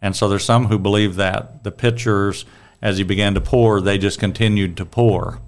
And 0.01 0.15
so 0.15 0.27
there's 0.27 0.44
some 0.44 0.65
who 0.65 0.80
believe 0.80 1.15
that 1.15 1.63
the 1.63 1.72
pitchers, 1.72 2.46
as 2.82 2.98
he 2.98 3.03
began 3.03 3.34
to 3.36 3.41
pour, 3.41 3.82
they 3.82 3.98
just 3.98 4.20
continued 4.20 4.77
to 4.77 4.86
pour 4.86 5.39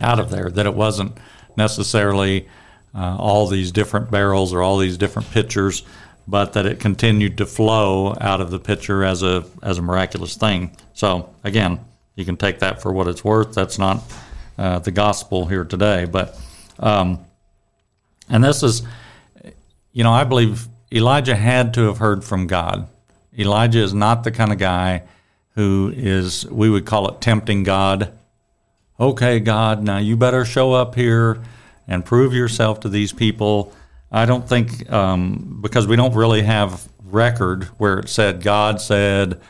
out 0.00 0.18
of 0.18 0.30
there. 0.30 0.50
That 0.50 0.66
it 0.66 0.74
wasn't 0.74 1.16
necessarily 1.56 2.48
uh, 2.94 3.16
all 3.18 3.46
these 3.46 3.70
different 3.70 4.10
barrels 4.10 4.52
or 4.52 4.62
all 4.62 4.78
these 4.78 4.98
different 4.98 5.30
pitchers, 5.30 5.84
but 6.30 6.52
that 6.52 6.64
it 6.64 6.78
continued 6.78 7.38
to 7.38 7.46
flow 7.46 8.16
out 8.20 8.40
of 8.40 8.50
the 8.50 8.58
pitcher 8.58 9.04
as 9.04 9.22
a 9.22 9.44
as 9.62 9.78
a 9.78 9.82
miraculous 9.82 10.36
thing. 10.36 10.70
So 10.94 11.34
again, 11.42 11.80
you 12.14 12.24
can 12.24 12.36
take 12.36 12.60
that 12.60 12.80
for 12.80 12.92
what 12.92 13.08
it's 13.08 13.24
worth. 13.24 13.54
That's 13.54 13.78
not 13.78 14.02
uh, 14.56 14.78
the 14.78 14.92
gospel 14.92 15.46
here 15.46 15.64
today, 15.64 16.04
but 16.04 16.38
um, 16.78 17.24
and 18.28 18.44
this 18.44 18.62
is, 18.62 18.82
you 19.92 20.04
know, 20.04 20.12
I 20.12 20.24
believe 20.24 20.68
Elijah 20.92 21.36
had 21.36 21.74
to 21.74 21.86
have 21.86 21.98
heard 21.98 22.24
from 22.24 22.46
God. 22.46 22.88
Elijah 23.36 23.80
is 23.80 23.92
not 23.92 24.24
the 24.24 24.30
kind 24.30 24.52
of 24.52 24.58
guy 24.58 25.02
who 25.56 25.92
is, 25.94 26.46
we 26.46 26.70
would 26.70 26.86
call 26.86 27.08
it 27.08 27.20
tempting 27.20 27.64
God. 27.64 28.12
Okay, 28.98 29.40
God, 29.40 29.82
now 29.82 29.98
you 29.98 30.16
better 30.16 30.44
show 30.44 30.72
up 30.72 30.94
here 30.94 31.42
and 31.88 32.04
prove 32.04 32.32
yourself 32.32 32.80
to 32.80 32.88
these 32.88 33.12
people. 33.12 33.72
I 34.10 34.26
don't 34.26 34.48
think, 34.48 34.90
um, 34.90 35.58
because 35.60 35.86
we 35.86 35.96
don't 35.96 36.14
really 36.14 36.42
have 36.42 36.88
record 37.04 37.64
where 37.78 37.98
it 37.98 38.08
said, 38.08 38.42
God 38.42 38.80
said, 38.80 39.40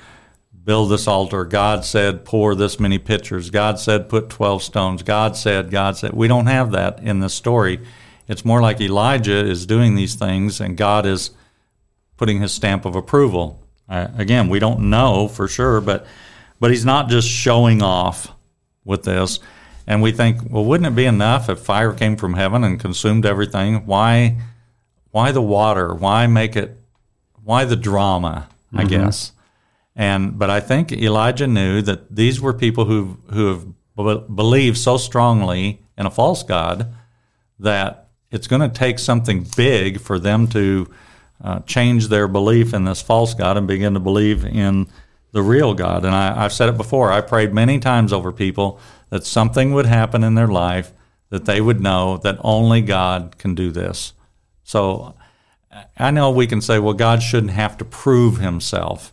build 0.64 0.90
this 0.90 1.08
altar. 1.08 1.44
God 1.44 1.84
said, 1.84 2.24
pour 2.24 2.54
this 2.54 2.78
many 2.78 2.98
pitchers. 2.98 3.50
God 3.50 3.78
said, 3.78 4.08
put 4.08 4.28
12 4.28 4.62
stones. 4.62 5.02
God 5.02 5.36
said, 5.36 5.70
God 5.70 5.96
said. 5.96 6.12
We 6.12 6.28
don't 6.28 6.46
have 6.46 6.72
that 6.72 7.00
in 7.00 7.20
this 7.20 7.34
story. 7.34 7.80
It's 8.28 8.44
more 8.44 8.60
like 8.60 8.80
Elijah 8.80 9.44
is 9.44 9.66
doing 9.66 9.94
these 9.94 10.14
things 10.14 10.60
and 10.60 10.76
God 10.76 11.06
is 11.06 11.30
putting 12.16 12.40
his 12.40 12.52
stamp 12.52 12.84
of 12.84 12.94
approval. 12.94 13.62
Uh, 13.88 14.08
again, 14.16 14.48
we 14.48 14.58
don't 14.58 14.90
know 14.90 15.26
for 15.26 15.48
sure, 15.48 15.80
but 15.80 16.06
but 16.60 16.70
he's 16.70 16.84
not 16.84 17.08
just 17.08 17.26
showing 17.26 17.82
off 17.82 18.32
with 18.84 19.02
this. 19.04 19.40
And 19.86 20.02
we 20.02 20.12
think, 20.12 20.42
well, 20.50 20.64
wouldn't 20.64 20.86
it 20.86 20.94
be 20.94 21.06
enough 21.06 21.48
if 21.48 21.58
fire 21.58 21.92
came 21.92 22.16
from 22.16 22.34
heaven 22.34 22.62
and 22.62 22.78
consumed 22.78 23.24
everything? 23.24 23.86
Why 23.86 24.36
why 25.10 25.32
the 25.32 25.42
water? 25.42 25.94
Why 25.94 26.26
make 26.26 26.56
it 26.56 26.76
why 27.42 27.64
the 27.64 27.76
drama, 27.76 28.48
I 28.72 28.84
mm-hmm. 28.84 28.88
guess? 28.88 29.32
And 29.96 30.38
but 30.38 30.50
I 30.50 30.60
think 30.60 30.92
Elijah 30.92 31.46
knew 31.46 31.82
that 31.82 32.14
these 32.14 32.40
were 32.40 32.52
people 32.52 32.84
who 32.84 33.18
who 33.32 33.46
have 33.48 34.34
believed 34.34 34.78
so 34.78 34.96
strongly 34.96 35.82
in 35.98 36.06
a 36.06 36.10
false 36.10 36.42
god 36.42 36.94
that 37.58 38.08
it's 38.30 38.46
going 38.46 38.62
to 38.62 38.68
take 38.68 38.98
something 38.98 39.46
big 39.56 40.00
for 40.00 40.18
them 40.18 40.46
to 40.46 40.86
uh, 41.42 41.60
change 41.60 42.08
their 42.08 42.28
belief 42.28 42.72
in 42.72 42.84
this 42.84 43.02
false 43.02 43.34
god 43.34 43.56
and 43.56 43.66
begin 43.66 43.94
to 43.94 44.00
believe 44.00 44.44
in 44.44 44.86
the 45.32 45.42
real 45.42 45.74
God. 45.74 46.04
And 46.04 46.14
I, 46.14 46.44
I've 46.44 46.52
said 46.52 46.68
it 46.68 46.76
before. 46.76 47.12
I 47.12 47.20
prayed 47.20 47.52
many 47.52 47.78
times 47.78 48.12
over 48.12 48.32
people 48.32 48.80
that 49.10 49.24
something 49.24 49.72
would 49.72 49.86
happen 49.86 50.24
in 50.24 50.34
their 50.34 50.48
life 50.48 50.92
that 51.30 51.44
they 51.44 51.60
would 51.60 51.80
know 51.80 52.16
that 52.18 52.38
only 52.40 52.80
God 52.80 53.38
can 53.38 53.54
do 53.54 53.70
this. 53.70 54.12
So 54.70 55.16
I 55.98 56.12
know 56.12 56.30
we 56.30 56.46
can 56.46 56.60
say, 56.60 56.78
well, 56.78 56.94
God 56.94 57.24
shouldn't 57.24 57.54
have 57.54 57.76
to 57.78 57.84
prove 57.84 58.38
himself. 58.38 59.12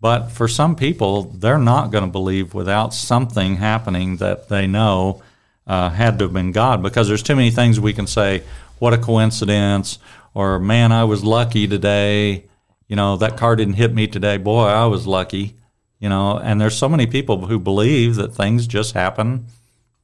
But 0.00 0.28
for 0.28 0.48
some 0.48 0.74
people, 0.74 1.24
they're 1.24 1.58
not 1.58 1.90
going 1.90 2.04
to 2.04 2.10
believe 2.10 2.54
without 2.54 2.94
something 2.94 3.56
happening 3.56 4.16
that 4.16 4.48
they 4.48 4.66
know 4.66 5.22
uh, 5.66 5.90
had 5.90 6.18
to 6.18 6.24
have 6.24 6.32
been 6.32 6.52
God 6.52 6.82
because 6.82 7.08
there's 7.08 7.22
too 7.22 7.36
many 7.36 7.50
things 7.50 7.78
we 7.78 7.92
can 7.92 8.06
say, 8.06 8.42
what 8.78 8.94
a 8.94 8.98
coincidence, 8.98 9.98
or 10.32 10.58
man, 10.58 10.92
I 10.92 11.04
was 11.04 11.22
lucky 11.22 11.68
today, 11.68 12.46
you 12.88 12.96
know, 12.96 13.18
that 13.18 13.36
car 13.36 13.56
didn't 13.56 13.74
hit 13.74 13.92
me 13.92 14.06
today. 14.06 14.38
Boy, 14.38 14.64
I 14.64 14.86
was 14.86 15.06
lucky, 15.06 15.56
you 15.98 16.08
know, 16.08 16.38
and 16.38 16.58
there's 16.58 16.78
so 16.78 16.88
many 16.88 17.06
people 17.06 17.44
who 17.44 17.58
believe 17.58 18.16
that 18.16 18.34
things 18.34 18.66
just 18.66 18.94
happen 18.94 19.44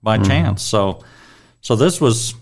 by 0.03 0.19
mm-hmm. 0.19 0.29
chance. 0.29 0.63
So, 0.63 1.03
so 1.63 1.77
this 1.77 1.99
was 1.99 2.35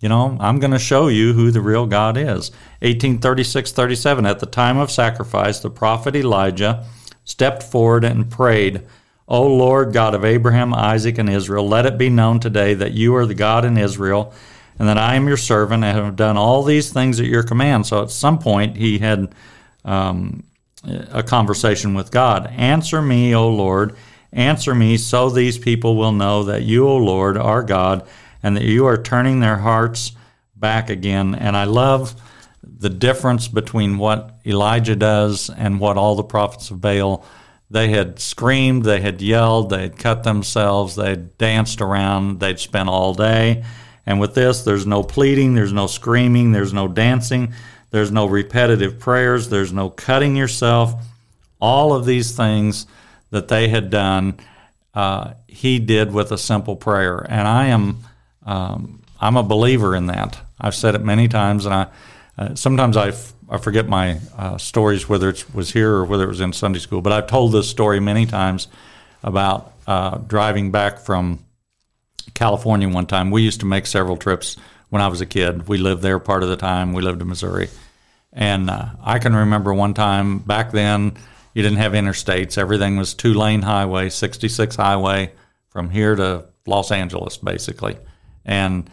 you 0.00 0.08
know, 0.08 0.36
I'm 0.40 0.60
going 0.60 0.70
to 0.70 0.78
show 0.78 1.08
you 1.08 1.32
who 1.32 1.50
the 1.50 1.60
real 1.60 1.86
God 1.86 2.16
is. 2.16 2.50
1836 2.80 3.72
37, 3.72 4.26
at 4.26 4.38
the 4.38 4.46
time 4.46 4.78
of 4.78 4.90
sacrifice, 4.90 5.58
the 5.58 5.70
prophet 5.70 6.14
Elijah 6.14 6.84
stepped 7.24 7.62
forward 7.62 8.04
and 8.04 8.30
prayed, 8.30 8.82
O 9.26 9.46
Lord 9.46 9.92
God 9.92 10.14
of 10.14 10.24
Abraham, 10.24 10.72
Isaac, 10.72 11.18
and 11.18 11.28
Israel, 11.28 11.68
let 11.68 11.84
it 11.84 11.98
be 11.98 12.08
known 12.08 12.40
today 12.40 12.74
that 12.74 12.92
you 12.92 13.14
are 13.16 13.26
the 13.26 13.34
God 13.34 13.64
in 13.64 13.76
Israel, 13.76 14.32
and 14.78 14.88
that 14.88 14.96
I 14.96 15.16
am 15.16 15.26
your 15.26 15.36
servant, 15.36 15.82
and 15.82 15.98
have 15.98 16.16
done 16.16 16.36
all 16.36 16.62
these 16.62 16.92
things 16.92 17.18
at 17.18 17.26
your 17.26 17.42
command. 17.42 17.86
So 17.86 18.02
at 18.02 18.10
some 18.10 18.38
point, 18.38 18.76
he 18.76 18.98
had 18.98 19.34
um, 19.84 20.44
a 20.84 21.24
conversation 21.24 21.94
with 21.94 22.12
God. 22.12 22.46
Answer 22.46 23.02
me, 23.02 23.34
O 23.34 23.48
Lord, 23.50 23.96
answer 24.32 24.74
me, 24.74 24.96
so 24.96 25.28
these 25.28 25.58
people 25.58 25.96
will 25.96 26.12
know 26.12 26.44
that 26.44 26.62
you, 26.62 26.88
O 26.88 26.96
Lord, 26.96 27.36
are 27.36 27.64
God 27.64 28.06
and 28.42 28.56
that 28.56 28.64
you 28.64 28.86
are 28.86 29.00
turning 29.00 29.40
their 29.40 29.58
hearts 29.58 30.12
back 30.56 30.90
again. 30.90 31.34
And 31.34 31.56
I 31.56 31.64
love 31.64 32.14
the 32.62 32.90
difference 32.90 33.48
between 33.48 33.98
what 33.98 34.38
Elijah 34.46 34.96
does 34.96 35.50
and 35.50 35.80
what 35.80 35.96
all 35.96 36.14
the 36.16 36.22
prophets 36.24 36.70
of 36.70 36.80
Baal 36.80 37.24
they 37.70 37.88
had 37.88 38.18
screamed, 38.18 38.84
they 38.84 39.00
had 39.00 39.20
yelled, 39.20 39.70
they 39.70 39.82
had 39.82 39.98
cut 39.98 40.24
themselves, 40.24 40.96
they 40.96 41.10
had 41.10 41.36
danced 41.36 41.80
around, 41.80 42.40
they'd 42.40 42.58
spent 42.58 42.88
all 42.88 43.12
day. 43.12 43.64
And 44.06 44.18
with 44.18 44.34
this, 44.34 44.62
there's 44.62 44.86
no 44.86 45.02
pleading, 45.02 45.54
there's 45.54 45.72
no 45.72 45.86
screaming, 45.86 46.52
there's 46.52 46.72
no 46.72 46.88
dancing, 46.88 47.52
there's 47.90 48.10
no 48.10 48.24
repetitive 48.24 48.98
prayers, 48.98 49.50
there's 49.50 49.72
no 49.72 49.90
cutting 49.90 50.34
yourself. 50.34 50.94
All 51.60 51.92
of 51.92 52.06
these 52.06 52.34
things 52.34 52.86
that 53.30 53.48
they 53.48 53.68
had 53.68 53.90
done, 53.90 54.40
uh, 54.94 55.34
he 55.46 55.78
did 55.78 56.12
with 56.12 56.32
a 56.32 56.38
simple 56.38 56.76
prayer. 56.76 57.18
And 57.18 57.46
I 57.46 57.66
am 57.66 57.98
um, 58.48 59.02
I'm 59.20 59.36
a 59.36 59.42
believer 59.42 59.94
in 59.94 60.06
that. 60.06 60.40
I've 60.58 60.74
said 60.74 60.94
it 60.94 61.02
many 61.02 61.28
times, 61.28 61.66
and 61.66 61.74
I 61.74 61.86
uh, 62.38 62.54
sometimes 62.54 62.96
I, 62.96 63.08
f- 63.08 63.32
I 63.50 63.58
forget 63.58 63.88
my 63.88 64.20
uh, 64.36 64.56
stories, 64.58 65.08
whether 65.08 65.28
it 65.28 65.44
was 65.52 65.72
here 65.72 65.92
or 65.92 66.04
whether 66.04 66.24
it 66.24 66.28
was 66.28 66.40
in 66.40 66.52
Sunday 66.52 66.78
school. 66.78 67.02
But 67.02 67.12
I've 67.12 67.26
told 67.26 67.52
this 67.52 67.68
story 67.68 68.00
many 68.00 68.26
times 68.26 68.68
about 69.22 69.72
uh, 69.86 70.18
driving 70.18 70.70
back 70.70 71.00
from 71.00 71.44
California 72.34 72.88
one 72.88 73.06
time. 73.06 73.30
We 73.30 73.42
used 73.42 73.60
to 73.60 73.66
make 73.66 73.86
several 73.86 74.16
trips 74.16 74.56
when 74.88 75.02
I 75.02 75.08
was 75.08 75.20
a 75.20 75.26
kid. 75.26 75.68
We 75.68 75.78
lived 75.78 76.02
there 76.02 76.18
part 76.18 76.42
of 76.42 76.48
the 76.48 76.56
time. 76.56 76.92
We 76.92 77.02
lived 77.02 77.20
in 77.20 77.28
Missouri, 77.28 77.68
and 78.32 78.70
uh, 78.70 78.86
I 79.04 79.18
can 79.18 79.36
remember 79.36 79.74
one 79.74 79.92
time 79.92 80.38
back 80.38 80.70
then. 80.70 81.18
You 81.52 81.62
didn't 81.62 81.78
have 81.78 81.92
interstates. 81.92 82.56
Everything 82.56 82.96
was 82.96 83.12
two 83.12 83.34
lane 83.34 83.62
highway, 83.62 84.08
66 84.08 84.76
highway 84.76 85.32
from 85.68 85.90
here 85.90 86.14
to 86.14 86.44
Los 86.66 86.92
Angeles, 86.92 87.36
basically 87.36 87.98
and 88.48 88.90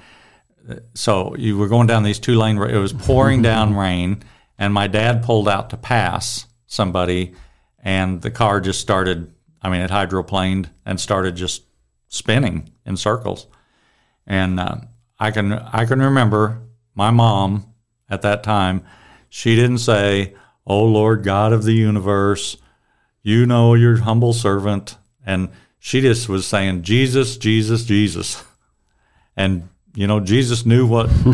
so 0.94 1.34
you 1.38 1.58
were 1.58 1.70
going 1.70 1.88
down 1.88 2.04
these 2.04 2.20
two 2.20 2.36
lane. 2.36 2.58
It 2.58 2.78
was 2.78 2.94
pouring 2.94 3.42
down 3.54 3.76
rain, 3.76 4.22
and 4.60 4.74
my 4.74 4.88
dad 4.88 5.24
pulled 5.24 5.48
out 5.48 5.70
to 5.72 5.78
pass 5.78 6.46
somebody, 6.68 7.34
and 7.80 8.22
the 8.22 8.30
car 8.30 8.60
just 8.60 8.82
started. 8.82 9.34
I 9.62 9.70
mean, 9.70 9.82
it 9.82 9.90
hydroplaned 9.90 10.70
and 10.86 11.00
started 11.00 11.36
just 11.36 11.64
spinning 12.10 12.70
in 12.86 12.98
circles. 12.98 13.48
And 14.28 14.60
uh, 14.60 14.78
I 15.18 15.32
can 15.32 15.54
I 15.54 15.86
can 15.86 16.02
remember 16.02 16.62
my 16.94 17.12
mom 17.12 17.74
at 18.10 18.22
that 18.24 18.44
time. 18.44 18.84
She 19.30 19.56
didn't 19.56 19.80
say, 19.80 20.36
"Oh 20.68 20.84
Lord 20.84 21.24
God 21.24 21.54
of 21.54 21.64
the 21.64 21.74
universe, 21.74 22.58
you 23.22 23.46
know 23.46 23.74
your 23.74 23.98
humble 23.98 24.34
servant," 24.34 24.98
and 25.26 25.50
she 25.80 26.02
just 26.02 26.28
was 26.28 26.46
saying, 26.46 26.82
"Jesus, 26.82 27.38
Jesus, 27.38 27.86
Jesus." 27.86 28.44
and 29.38 29.68
you 29.94 30.08
know 30.08 30.20
jesus 30.20 30.66
knew 30.66 30.86
what 30.86 31.10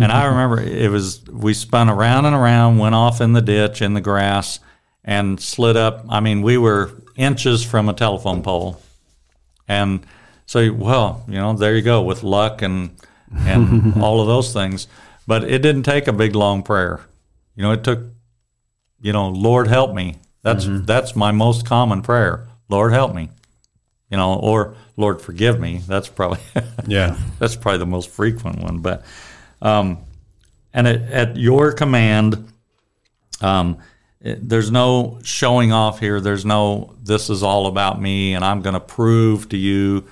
and 0.00 0.12
i 0.12 0.26
remember 0.26 0.60
it 0.60 0.90
was 0.90 1.24
we 1.28 1.54
spun 1.54 1.88
around 1.88 2.26
and 2.26 2.34
around 2.34 2.78
went 2.78 2.94
off 2.94 3.20
in 3.20 3.32
the 3.32 3.42
ditch 3.42 3.80
in 3.80 3.94
the 3.94 4.00
grass 4.00 4.60
and 5.04 5.40
slid 5.40 5.76
up. 5.76 6.04
I 6.08 6.20
mean 6.20 6.42
we 6.42 6.58
were 6.58 6.92
inches 7.16 7.64
from 7.64 7.88
a 7.88 7.94
telephone 7.94 8.42
pole. 8.42 8.80
And 9.68 10.04
so 10.46 10.72
well 10.72 11.24
you 11.28 11.36
know 11.36 11.54
there 11.54 11.74
you 11.74 11.82
go 11.82 12.02
with 12.02 12.22
luck 12.22 12.62
and 12.62 12.96
and 13.34 13.96
all 14.02 14.20
of 14.20 14.26
those 14.26 14.52
things. 14.52 14.86
But 15.26 15.44
it 15.44 15.62
didn't 15.62 15.84
take 15.84 16.08
a 16.08 16.12
big 16.12 16.34
long 16.34 16.62
prayer. 16.62 17.00
You 17.54 17.62
know 17.62 17.72
it 17.72 17.84
took 17.84 18.00
you 19.00 19.12
know 19.12 19.28
lord 19.28 19.68
help 19.68 19.94
me. 19.94 20.16
That's 20.42 20.64
mm-hmm. 20.64 20.84
that's 20.84 21.14
my 21.16 21.32
most 21.32 21.66
common 21.66 22.02
prayer. 22.02 22.46
Lord 22.68 22.92
help 22.92 23.14
me 23.14 23.30
you 24.12 24.18
know 24.18 24.34
or 24.34 24.76
Lord 24.98 25.22
forgive 25.22 25.58
me. 25.58 25.80
That's 25.88 26.08
probably 26.08 26.38
yeah. 26.86 27.18
That's 27.38 27.56
probably 27.56 27.78
the 27.78 27.86
most 27.86 28.10
frequent 28.10 28.60
one. 28.60 28.78
But 28.78 29.04
um, 29.62 29.98
and 30.74 30.86
at, 30.86 31.02
at, 31.10 31.36
your 31.36 31.72
command, 31.72 32.52
um, 33.40 33.78
it, 34.20 34.46
there's 34.46 34.70
no 34.70 35.18
showing 35.24 35.72
off 35.72 35.98
here. 35.98 36.20
There's 36.20 36.44
no 36.44 36.94
this 37.02 37.30
is 37.30 37.42
all 37.42 37.66
about 37.66 38.00
me, 38.00 38.34
and 38.34 38.44
I'm 38.44 38.60
going 38.60 38.74
to 38.74 38.80
prove 38.80 39.48
to 39.48 39.56
you 39.56 40.04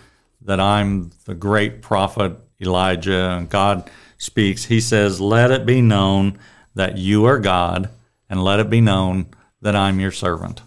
that 0.42 0.60
I'm 0.60 1.10
the 1.26 1.34
great 1.34 1.82
prophet 1.82 2.38
Elijah. 2.58 3.36
And 3.36 3.50
God 3.50 3.90
speaks. 4.16 4.64
He 4.64 4.80
says, 4.80 5.20
"Let 5.20 5.50
it 5.50 5.66
be 5.66 5.82
known 5.82 6.38
that 6.74 6.96
you 6.96 7.26
are 7.26 7.38
God, 7.38 7.90
and 8.30 8.42
let 8.42 8.60
it 8.60 8.70
be 8.70 8.80
known 8.80 9.26
that 9.60 9.76
I'm 9.76 10.00
your 10.00 10.12
servant." 10.12 10.62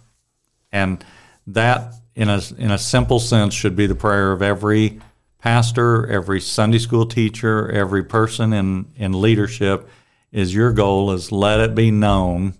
And 0.72 1.04
that 1.48 1.94
in 2.16 2.30
a 2.30 2.42
in 2.58 2.72
a 2.72 2.78
simple 2.78 3.20
sense 3.20 3.54
should 3.54 3.76
be 3.76 3.88
the 3.88 3.96
prayer 3.96 4.32
of 4.32 4.42
every 4.42 5.02
pastor, 5.40 6.08
every 6.08 6.40
Sunday 6.40 6.80
school 6.80 7.06
teacher, 7.06 7.70
every 7.72 8.04
person 8.04 8.54
in 8.54 8.86
in 8.96 9.20
leadership 9.20 9.90
is 10.32 10.54
your 10.54 10.72
goal 10.72 11.12
is 11.12 11.32
let 11.32 11.60
it 11.60 11.76
be 11.76 11.92
known 11.92 12.56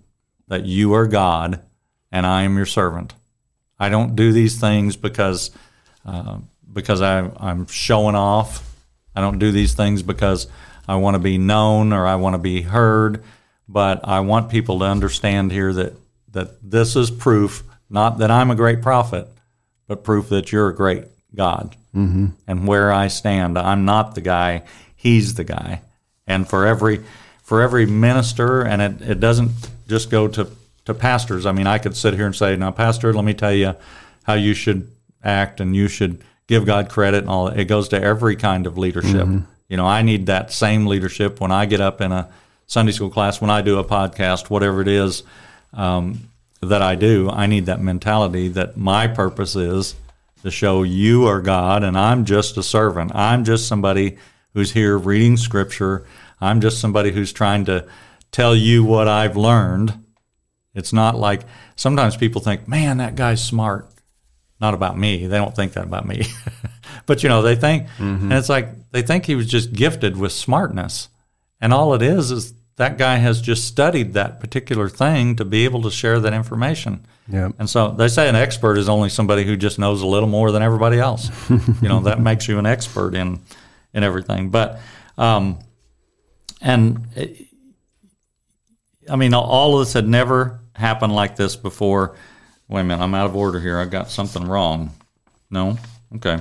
that 0.48 0.64
you 0.64 0.94
are 0.94 1.06
God 1.06 1.60
and 2.12 2.24
I 2.24 2.42
am 2.42 2.56
your 2.56 2.66
servant. 2.66 3.12
I 3.78 3.88
don't 3.88 4.14
do 4.14 4.32
these 4.32 4.58
things 4.58 4.96
because 4.96 5.50
uh, 6.04 6.38
because 6.72 7.02
I, 7.02 7.30
I'm 7.38 7.66
showing 7.66 8.14
off. 8.14 8.70
I 9.16 9.20
don't 9.20 9.38
do 9.38 9.52
these 9.52 9.74
things 9.74 10.02
because 10.02 10.46
I 10.86 10.96
want 10.96 11.14
to 11.14 11.20
be 11.20 11.38
known 11.38 11.92
or 11.92 12.06
I 12.06 12.16
want 12.16 12.34
to 12.34 12.38
be 12.38 12.62
heard. 12.62 13.22
But 13.68 14.06
I 14.06 14.20
want 14.20 14.50
people 14.50 14.80
to 14.80 14.84
understand 14.84 15.50
here 15.50 15.72
that 15.72 15.94
that 16.32 16.70
this 16.70 16.96
is 16.96 17.10
proof, 17.10 17.64
not 17.88 18.18
that 18.18 18.30
I'm 18.30 18.50
a 18.50 18.56
great 18.56 18.82
prophet, 18.82 19.28
but 19.86 20.04
proof 20.04 20.28
that 20.28 20.52
you're 20.52 20.68
a 20.68 20.74
great 20.74 21.04
God. 21.34 21.76
Mm-hmm. 21.94 22.26
And 22.46 22.66
where 22.66 22.92
I 22.92 23.08
stand, 23.08 23.58
I'm 23.58 23.84
not 23.84 24.14
the 24.14 24.20
guy; 24.20 24.62
He's 24.96 25.34
the 25.34 25.44
guy. 25.44 25.82
And 26.26 26.48
for 26.48 26.66
every 26.66 27.04
for 27.42 27.62
every 27.62 27.86
minister, 27.86 28.62
and 28.62 28.80
it, 28.80 29.10
it 29.10 29.20
doesn't 29.20 29.50
just 29.86 30.10
go 30.10 30.28
to 30.28 30.48
to 30.86 30.94
pastors. 30.94 31.46
I 31.46 31.52
mean, 31.52 31.66
I 31.66 31.78
could 31.78 31.96
sit 31.96 32.14
here 32.14 32.26
and 32.26 32.34
say, 32.34 32.56
"Now, 32.56 32.70
pastor, 32.70 33.12
let 33.12 33.24
me 33.24 33.34
tell 33.34 33.52
you 33.52 33.76
how 34.24 34.34
you 34.34 34.54
should 34.54 34.90
act, 35.22 35.60
and 35.60 35.76
you 35.76 35.88
should 35.88 36.22
give 36.46 36.66
God 36.66 36.88
credit 36.88 37.18
and 37.18 37.28
all." 37.28 37.48
It 37.48 37.66
goes 37.66 37.88
to 37.88 38.02
every 38.02 38.36
kind 38.36 38.66
of 38.66 38.76
leadership. 38.76 39.26
You 39.68 39.76
know, 39.76 39.86
I 39.86 40.02
need 40.02 40.26
that 40.26 40.52
same 40.52 40.86
leadership 40.86 41.40
when 41.40 41.50
I 41.50 41.66
get 41.66 41.80
up 41.80 42.00
in 42.00 42.12
a 42.12 42.28
Sunday 42.66 42.92
school 42.92 43.10
class, 43.10 43.40
when 43.40 43.50
I 43.50 43.62
do 43.62 43.78
a 43.78 43.84
podcast, 43.84 44.50
whatever 44.50 44.80
it 44.80 44.88
is 44.88 45.22
um, 45.72 46.28
that 46.64 46.82
I 46.82 46.94
do. 46.94 47.30
I 47.30 47.46
need 47.46 47.66
that 47.66 47.80
mentality 47.80 48.48
that 48.48 48.76
my 48.76 49.06
purpose 49.06 49.56
is 49.56 49.94
to 50.42 50.50
show 50.50 50.82
you 50.82 51.26
are 51.26 51.40
God, 51.40 51.82
and 51.82 51.96
I'm 51.96 52.24
just 52.24 52.56
a 52.56 52.62
servant. 52.62 53.14
I'm 53.14 53.44
just 53.44 53.66
somebody 53.66 54.18
who's 54.52 54.72
here 54.72 54.96
reading 54.98 55.36
Scripture. 55.36 56.06
I'm 56.40 56.60
just 56.60 56.80
somebody 56.80 57.12
who's 57.12 57.32
trying 57.32 57.64
to 57.66 57.86
tell 58.30 58.54
you 58.54 58.84
what 58.84 59.08
I've 59.08 59.36
learned. 59.36 59.94
It's 60.74 60.92
not 60.92 61.16
like 61.16 61.42
sometimes 61.76 62.16
people 62.16 62.40
think, 62.40 62.68
man, 62.68 62.98
that 62.98 63.14
guy's 63.14 63.42
smart. 63.42 63.88
Not 64.60 64.74
about 64.74 64.98
me. 64.98 65.26
They 65.26 65.36
don't 65.36 65.54
think 65.54 65.72
that 65.74 65.84
about 65.84 66.06
me. 66.06 66.26
but, 67.06 67.22
you 67.22 67.28
know, 67.28 67.42
they 67.42 67.56
think, 67.56 67.86
mm-hmm. 67.98 68.24
and 68.24 68.32
it's 68.32 68.48
like 68.48 68.90
they 68.90 69.02
think 69.02 69.26
he 69.26 69.34
was 69.34 69.46
just 69.46 69.72
gifted 69.72 70.16
with 70.16 70.32
smartness. 70.32 71.08
And 71.60 71.72
all 71.72 71.94
it 71.94 72.02
is 72.02 72.30
is 72.30 72.54
that 72.76 72.98
guy 72.98 73.16
has 73.16 73.40
just 73.40 73.66
studied 73.66 74.14
that 74.14 74.40
particular 74.40 74.88
thing 74.88 75.36
to 75.36 75.44
be 75.44 75.64
able 75.64 75.82
to 75.82 75.90
share 75.90 76.18
that 76.20 76.32
information. 76.32 77.06
Yeah. 77.28 77.50
And 77.58 77.70
so 77.70 77.90
they 77.92 78.08
say 78.08 78.28
an 78.28 78.34
expert 78.34 78.76
is 78.76 78.88
only 78.88 79.08
somebody 79.08 79.44
who 79.44 79.56
just 79.56 79.78
knows 79.78 80.02
a 80.02 80.06
little 80.06 80.28
more 80.28 80.50
than 80.50 80.62
everybody 80.62 80.98
else. 80.98 81.30
you 81.50 81.88
know, 81.88 82.00
that 82.00 82.20
makes 82.20 82.48
you 82.48 82.58
an 82.58 82.66
expert 82.66 83.14
in 83.14 83.40
in 83.92 84.02
everything. 84.02 84.50
But 84.50 84.80
um, 85.16 85.58
and 86.60 87.06
eh, 87.16 87.28
I 89.08 89.16
mean, 89.16 89.34
all 89.34 89.78
of 89.78 89.86
this 89.86 89.92
had 89.92 90.08
never 90.08 90.60
happened 90.74 91.14
like 91.14 91.36
this 91.36 91.56
before. 91.56 92.16
Wait 92.68 92.80
a 92.80 92.84
minute, 92.84 93.02
I'm 93.02 93.14
out 93.14 93.26
of 93.26 93.36
order 93.36 93.60
here. 93.60 93.78
I 93.78 93.84
got 93.84 94.10
something 94.10 94.44
wrong. 94.44 94.90
No, 95.50 95.78
okay. 96.16 96.40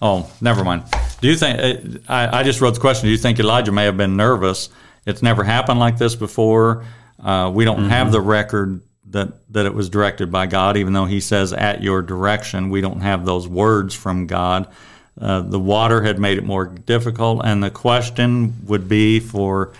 Oh, 0.00 0.30
never 0.40 0.64
mind. 0.64 0.84
Do 1.20 1.28
you 1.28 1.36
think? 1.36 1.58
eh, 1.58 1.98
I, 2.08 2.40
I 2.40 2.42
just 2.42 2.60
wrote 2.60 2.74
the 2.74 2.80
question. 2.80 3.06
Do 3.06 3.10
you 3.10 3.18
think 3.18 3.38
Elijah 3.40 3.72
may 3.72 3.84
have 3.84 3.96
been 3.96 4.16
nervous? 4.16 4.68
It's 5.06 5.22
never 5.22 5.42
happened 5.42 5.80
like 5.80 5.98
this 5.98 6.14
before. 6.14 6.84
Uh, 7.22 7.50
we 7.52 7.64
don't 7.64 7.88
have 7.88 8.12
the 8.12 8.20
record 8.20 8.80
that 9.10 9.32
that 9.52 9.66
it 9.66 9.74
was 9.74 9.88
directed 9.88 10.30
by 10.30 10.46
God, 10.46 10.76
even 10.76 10.92
though 10.92 11.06
He 11.06 11.20
says 11.20 11.52
"at 11.52 11.82
your 11.82 12.02
direction." 12.02 12.70
We 12.70 12.80
don't 12.80 13.00
have 13.00 13.24
those 13.24 13.48
words 13.48 13.94
from 13.94 14.26
God. 14.26 14.68
Uh, 15.20 15.40
the 15.40 15.58
water 15.58 16.02
had 16.02 16.20
made 16.20 16.38
it 16.38 16.44
more 16.44 16.66
difficult, 16.66 17.40
and 17.44 17.62
the 17.62 17.70
question 17.70 18.54
would 18.66 18.88
be 18.88 19.18
for 19.18 19.72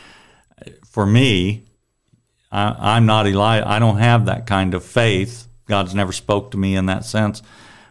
for 0.87 1.07
me. 1.07 1.63
I, 2.51 2.97
I'm 2.97 3.07
not 3.07 3.27
Elijah. 3.29 3.69
I 3.69 3.79
don't 3.79 3.99
have 3.99 4.27
that 4.27 4.47
kind 4.47 4.75
of 4.75 4.83
faith. 4.83 5.47
God's 5.67 5.95
never 5.95 6.13
spoke 6.13 6.51
to 6.53 6.57
me 6.57 6.75
in 6.75 6.87
that 6.87 7.05
sense. 7.05 7.43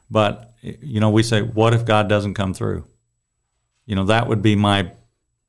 But 0.09 0.51
you 0.61 0.99
know, 0.99 1.09
we 1.09 1.23
say, 1.23 1.41
what 1.41 1.73
if 1.73 1.85
God 1.85 2.09
doesn't 2.09 2.33
come 2.33 2.53
through? 2.53 2.85
You 3.85 3.95
know, 3.95 4.05
that 4.05 4.27
would 4.27 4.41
be 4.41 4.55
my 4.55 4.91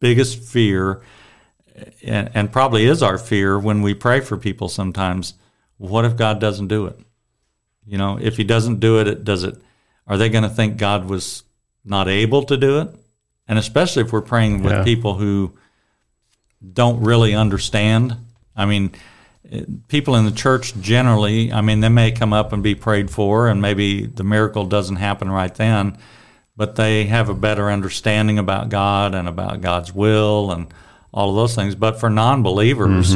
biggest 0.01 0.43
fear, 0.43 1.03
and, 2.05 2.31
and 2.35 2.53
probably 2.53 2.85
is 2.87 3.03
our 3.03 3.19
fear 3.19 3.59
when 3.59 3.83
we 3.83 3.95
pray 3.95 4.21
for 4.21 4.37
people 4.37 4.69
sometimes. 4.69 5.35
What 5.77 6.05
if 6.05 6.17
God 6.17 6.41
doesn't 6.41 6.69
do 6.69 6.87
it? 6.87 6.99
You 7.87 7.99
know, 7.99 8.19
if 8.21 8.37
He 8.37 8.45
doesn't 8.45 8.81
do 8.81 9.01
it, 9.01 9.09
it 9.09 9.25
does 9.25 9.45
it. 9.45 9.57
Are 10.07 10.17
they 10.17 10.29
going 10.29 10.45
to 10.45 10.51
think 10.51 10.77
God 10.77 11.07
was 11.07 11.43
not 11.85 12.09
able 12.09 12.43
to 12.45 12.57
do 12.57 12.81
it? 12.81 12.89
And 13.47 13.59
especially 13.59 14.03
if 14.03 14.13
we're 14.13 14.21
praying 14.21 14.63
with 14.63 14.73
Yeah. 14.73 14.85
people 14.85 15.15
who 15.15 15.55
don't 16.73 17.01
really 17.03 17.35
understand. 17.35 18.17
I 18.57 18.67
mean, 18.67 18.93
people 19.89 20.15
in 20.17 20.25
the 20.25 20.31
church 20.31 20.79
generally, 20.81 21.53
I 21.53 21.61
mean, 21.61 21.81
they 21.81 21.89
may 21.89 22.13
come 22.13 22.33
up 22.33 22.53
and 22.53 22.63
be 22.63 22.75
prayed 22.75 23.11
for, 23.11 23.49
and 23.49 23.63
maybe 23.63 24.07
the 24.07 24.25
miracle 24.25 24.67
doesn't 24.67 24.97
happen 24.97 25.31
right 25.31 25.55
then, 25.55 25.99
but 26.57 26.77
they 26.77 27.05
have 27.05 27.29
a 27.29 27.35
better 27.35 27.71
understanding 27.71 28.39
about 28.39 28.69
God 28.69 29.15
and 29.15 29.29
about 29.29 29.61
God's 29.61 29.95
will 29.95 30.53
and 30.53 30.67
all 31.13 31.31
of 31.31 31.37
those 31.37 31.55
things. 31.55 31.75
But 31.75 31.99
for 31.99 32.11
non 32.11 32.43
believers, 32.43 33.15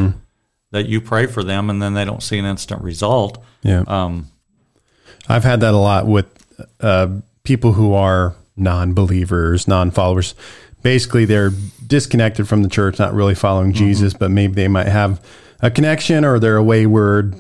that 0.73 0.89
you 0.89 1.01
pray 1.01 1.27
for 1.27 1.45
them 1.45 1.71
and 1.71 1.81
then 1.81 1.95
they 1.95 2.05
don't 2.05 2.23
see 2.23 2.39
an 2.39 2.45
instant 2.45 2.83
result. 2.83 3.43
Yeah. 3.63 3.85
Um, 3.87 4.29
I've 5.29 5.45
had 5.45 5.61
that 5.61 5.75
a 5.75 5.77
lot 5.77 6.07
with 6.07 6.27
uh, 6.81 7.09
people 7.45 7.75
who 7.75 7.95
are 7.95 8.35
non-believers, 8.57 9.69
non-followers. 9.69 10.35
Basically, 10.83 11.25
they're 11.25 11.53
disconnected 11.87 12.49
from 12.49 12.63
the 12.63 12.69
church, 12.69 12.99
not 12.99 13.15
really 13.15 13.35
following 13.35 13.73
Jesus, 13.73 14.15
but 14.15 14.31
maybe 14.31 14.55
they 14.55 14.69
might 14.69 14.89
have 14.89 15.25
a 15.63 15.71
connection 15.71 16.25
or 16.25 16.39
they're 16.39 16.57
a 16.57 16.63
wayward 16.63 17.35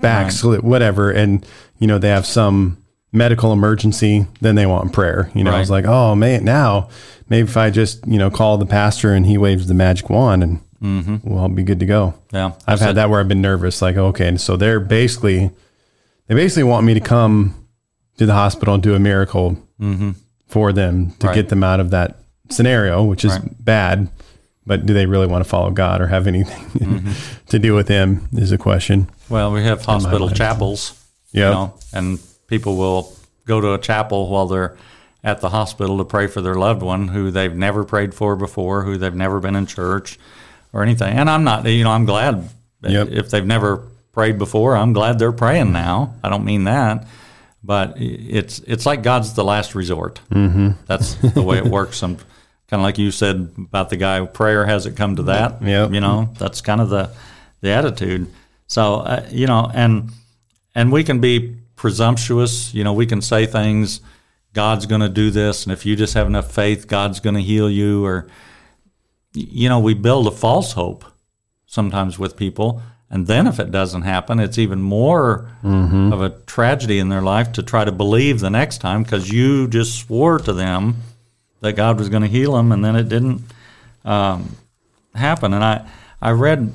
backslid, 0.00 0.60
uh-huh. 0.60 0.68
whatever, 0.68 1.10
and 1.10 1.46
you 1.78 1.86
know 1.86 1.98
they 1.98 2.08
have 2.10 2.26
some 2.26 2.78
medical 3.12 3.52
emergency. 3.52 4.26
Then 4.40 4.54
they 4.54 4.66
want 4.66 4.92
prayer. 4.92 5.30
You 5.34 5.44
know, 5.44 5.52
Right. 5.52 5.60
it's 5.60 5.70
like, 5.70 5.86
oh 5.86 6.14
man, 6.14 6.44
now 6.44 6.88
maybe 7.28 7.48
if 7.48 7.56
I 7.56 7.70
just 7.70 8.06
you 8.06 8.18
know 8.18 8.30
call 8.30 8.58
the 8.58 8.66
pastor 8.66 9.12
and 9.14 9.26
he 9.26 9.38
waves 9.38 9.66
the 9.66 9.74
magic 9.74 10.10
wand 10.10 10.42
and 10.42 10.60
mm-hmm. 10.82 11.16
we'll 11.22 11.38
all 11.38 11.48
be 11.48 11.62
good 11.62 11.80
to 11.80 11.86
go. 11.86 12.14
yeah, 12.32 12.52
I've 12.66 12.80
had 12.80 12.96
that 12.96 13.08
where 13.10 13.20
I've 13.20 13.28
been 13.28 13.40
nervous, 13.42 13.80
like, 13.82 13.96
okay, 13.96 14.28
and 14.28 14.40
so 14.40 14.56
they're 14.56 14.80
basically, 14.80 15.50
they 16.26 16.34
basically 16.34 16.64
want 16.64 16.84
me 16.86 16.94
to 16.94 17.00
come 17.00 17.54
to 18.18 18.26
the 18.26 18.34
hospital 18.34 18.74
and 18.74 18.82
do 18.82 18.94
a 18.94 18.98
miracle 18.98 19.56
mm-hmm. 19.80 20.12
for 20.46 20.72
them 20.72 21.12
to 21.20 21.28
Right. 21.28 21.34
get 21.34 21.48
them 21.48 21.64
out 21.64 21.80
of 21.80 21.90
that 21.90 22.16
scenario, 22.50 23.02
which 23.02 23.24
is 23.24 23.32
Right. 23.32 23.64
bad. 23.64 24.08
But 24.66 24.86
do 24.86 24.94
they 24.94 25.04
really 25.06 25.26
want 25.26 25.44
to 25.44 25.48
follow 25.48 25.70
God 25.70 26.00
or 26.00 26.06
have 26.06 26.26
anything 26.26 26.64
Mm-hmm. 26.80 27.46
to 27.48 27.58
do 27.58 27.74
with 27.74 27.88
Him? 27.88 28.28
Is 28.32 28.52
a 28.52 28.58
question. 28.58 29.08
Well, 29.28 29.52
we 29.52 29.62
have 29.64 29.84
hospital 29.84 30.30
chapels. 30.30 31.00
Yeah. 31.32 31.48
You 31.48 31.54
know, 31.54 31.74
and 31.92 32.18
people 32.46 32.76
will 32.76 33.14
go 33.46 33.60
to 33.60 33.74
a 33.74 33.78
chapel 33.78 34.28
while 34.30 34.46
they're 34.46 34.76
at 35.22 35.40
the 35.40 35.48
hospital 35.50 35.98
to 35.98 36.04
pray 36.04 36.26
for 36.26 36.40
their 36.40 36.54
loved 36.54 36.82
one 36.82 37.08
who 37.08 37.30
they've 37.30 37.54
never 37.54 37.84
prayed 37.84 38.14
for 38.14 38.36
before, 38.36 38.82
who 38.84 38.96
they've 38.96 39.14
never 39.14 39.40
been 39.40 39.56
in 39.56 39.66
church 39.66 40.18
or 40.72 40.82
anything. 40.82 41.16
And 41.16 41.28
I'm 41.30 41.44
not, 41.44 41.64
you 41.66 41.84
know, 41.84 41.90
I'm 41.90 42.04
glad 42.04 42.48
Yep. 42.82 43.08
if 43.10 43.30
they've 43.30 43.46
never 43.46 43.78
prayed 44.12 44.38
before, 44.38 44.76
I'm 44.76 44.92
glad 44.92 45.18
they're 45.18 45.32
praying 45.32 45.72
now. 45.72 46.14
I 46.22 46.28
don't 46.28 46.44
mean 46.44 46.64
that. 46.64 47.06
But 47.62 47.94
it's 47.98 48.58
it's 48.60 48.84
like 48.84 49.02
God's 49.02 49.32
the 49.32 49.44
last 49.44 49.74
resort. 49.74 50.20
Mm-hmm. 50.30 50.72
That's 50.86 51.14
the 51.14 51.42
way 51.42 51.56
it 51.58 51.64
works. 51.64 52.02
I'm 52.02 52.18
kind 52.74 52.80
of 52.80 52.86
like 52.86 52.98
you 52.98 53.12
said 53.12 53.54
about 53.56 53.88
the 53.88 53.96
guy. 53.96 54.26
Prayer 54.26 54.66
hasn't 54.66 54.96
come 54.96 55.14
to 55.14 55.22
that. 55.22 55.62
Yep. 55.62 55.92
You 55.92 56.00
know, 56.00 56.30
that's 56.40 56.60
kind 56.60 56.80
of 56.80 56.90
the 56.90 57.08
the 57.60 57.70
attitude. 57.70 58.26
So 58.66 58.96
uh, 58.96 59.24
you 59.30 59.46
know, 59.46 59.70
and 59.72 60.10
and 60.74 60.90
we 60.90 61.04
can 61.04 61.20
be 61.20 61.54
presumptuous. 61.76 62.74
You 62.74 62.82
know, 62.82 62.92
we 62.92 63.06
can 63.06 63.22
say 63.22 63.46
things. 63.46 64.00
God's 64.54 64.86
going 64.86 65.02
to 65.02 65.08
do 65.08 65.30
this, 65.30 65.62
and 65.62 65.72
if 65.72 65.86
you 65.86 65.94
just 65.94 66.14
have 66.14 66.26
enough 66.26 66.50
faith, 66.50 66.88
God's 66.88 67.20
going 67.20 67.36
to 67.36 67.42
heal 67.42 67.70
you. 67.70 68.04
Or, 68.04 68.26
you 69.32 69.68
know, 69.68 69.78
we 69.78 69.94
build 69.94 70.26
a 70.26 70.32
false 70.32 70.72
hope 70.72 71.04
sometimes 71.66 72.18
with 72.18 72.36
people, 72.36 72.82
and 73.08 73.28
then 73.28 73.46
if 73.46 73.60
it 73.60 73.70
doesn't 73.70 74.02
happen, 74.02 74.40
it's 74.40 74.58
even 74.58 74.82
more 74.82 75.48
of 76.12 76.20
a 76.20 76.30
tragedy 76.46 76.98
in 76.98 77.08
their 77.08 77.22
life 77.22 77.52
to 77.52 77.62
try 77.62 77.84
to 77.84 77.92
believe 77.92 78.40
the 78.40 78.50
next 78.50 78.78
time 78.78 79.04
because 79.04 79.30
you 79.30 79.68
just 79.68 79.96
swore 79.96 80.40
to 80.40 80.52
them 80.52 80.96
that 81.64 81.72
God 81.74 81.98
was 81.98 82.08
going 82.08 82.22
to 82.22 82.28
heal 82.28 82.52
them, 82.52 82.72
and 82.72 82.84
then 82.84 82.94
it 82.94 83.08
didn't 83.08 83.42
um, 84.04 84.54
happen. 85.14 85.52
And 85.54 85.64
I, 85.64 85.88
I 86.20 86.30
read 86.30 86.72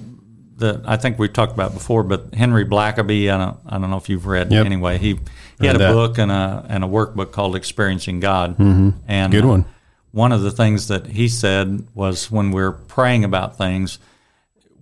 that 0.57 0.81
I 0.85 0.97
think 0.97 1.17
we 1.17 1.29
talked 1.29 1.53
about 1.53 1.73
before, 1.73 2.03
but 2.03 2.33
Henry 2.33 2.65
Blackaby. 2.65 3.31
I 3.31 3.37
don't, 3.37 3.57
I 3.65 3.77
don't 3.77 3.89
know 3.89 3.97
if 3.97 4.09
you've 4.09 4.25
read. 4.25 4.51
Yep. 4.51 4.65
Anyway, 4.65 4.97
he 4.97 5.19
he 5.59 5.67
had 5.67 5.75
a 5.75 5.79
that. 5.79 5.93
book 5.93 6.17
and 6.17 6.31
a 6.31 6.65
and 6.67 6.83
a 6.83 6.87
workbook 6.87 7.31
called 7.31 7.55
Experiencing 7.55 8.19
God. 8.19 8.57
Mm-hmm. 8.57 8.89
And 9.07 9.31
Good 9.31 9.45
uh, 9.45 9.47
one. 9.47 9.65
one 10.11 10.31
of 10.31 10.41
the 10.41 10.51
things 10.51 10.87
that 10.87 11.07
he 11.07 11.27
said 11.29 11.87
was 11.93 12.31
when 12.31 12.51
we're 12.51 12.71
praying 12.71 13.23
about 13.23 13.57
things, 13.57 13.99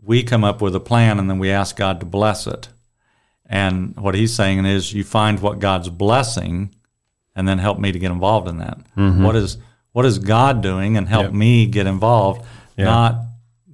we 0.03 0.23
come 0.23 0.43
up 0.43 0.61
with 0.61 0.73
a 0.75 0.79
plan 0.79 1.19
and 1.19 1.29
then 1.29 1.37
we 1.37 1.51
ask 1.51 1.75
God 1.75 1.99
to 1.99 2.05
bless 2.05 2.47
it. 2.47 2.69
And 3.45 3.95
what 3.97 4.15
he's 4.15 4.33
saying 4.33 4.65
is, 4.65 4.93
you 4.93 5.03
find 5.03 5.41
what 5.41 5.59
God's 5.59 5.89
blessing, 5.89 6.69
and 7.35 7.47
then 7.47 7.59
help 7.59 7.77
me 7.79 7.91
to 7.91 7.99
get 7.99 8.11
involved 8.11 8.47
in 8.47 8.57
that. 8.57 8.77
What 8.95 9.35
is 9.35 9.57
what 9.97 10.05
is 10.05 10.19
God 10.19 10.61
doing, 10.61 10.95
and 10.95 11.07
help 11.07 11.23
Yep. 11.23 11.33
me 11.33 11.65
get 11.65 11.87
involved. 11.87 12.45
Yeah. 12.75 12.85
Not, 12.85 13.15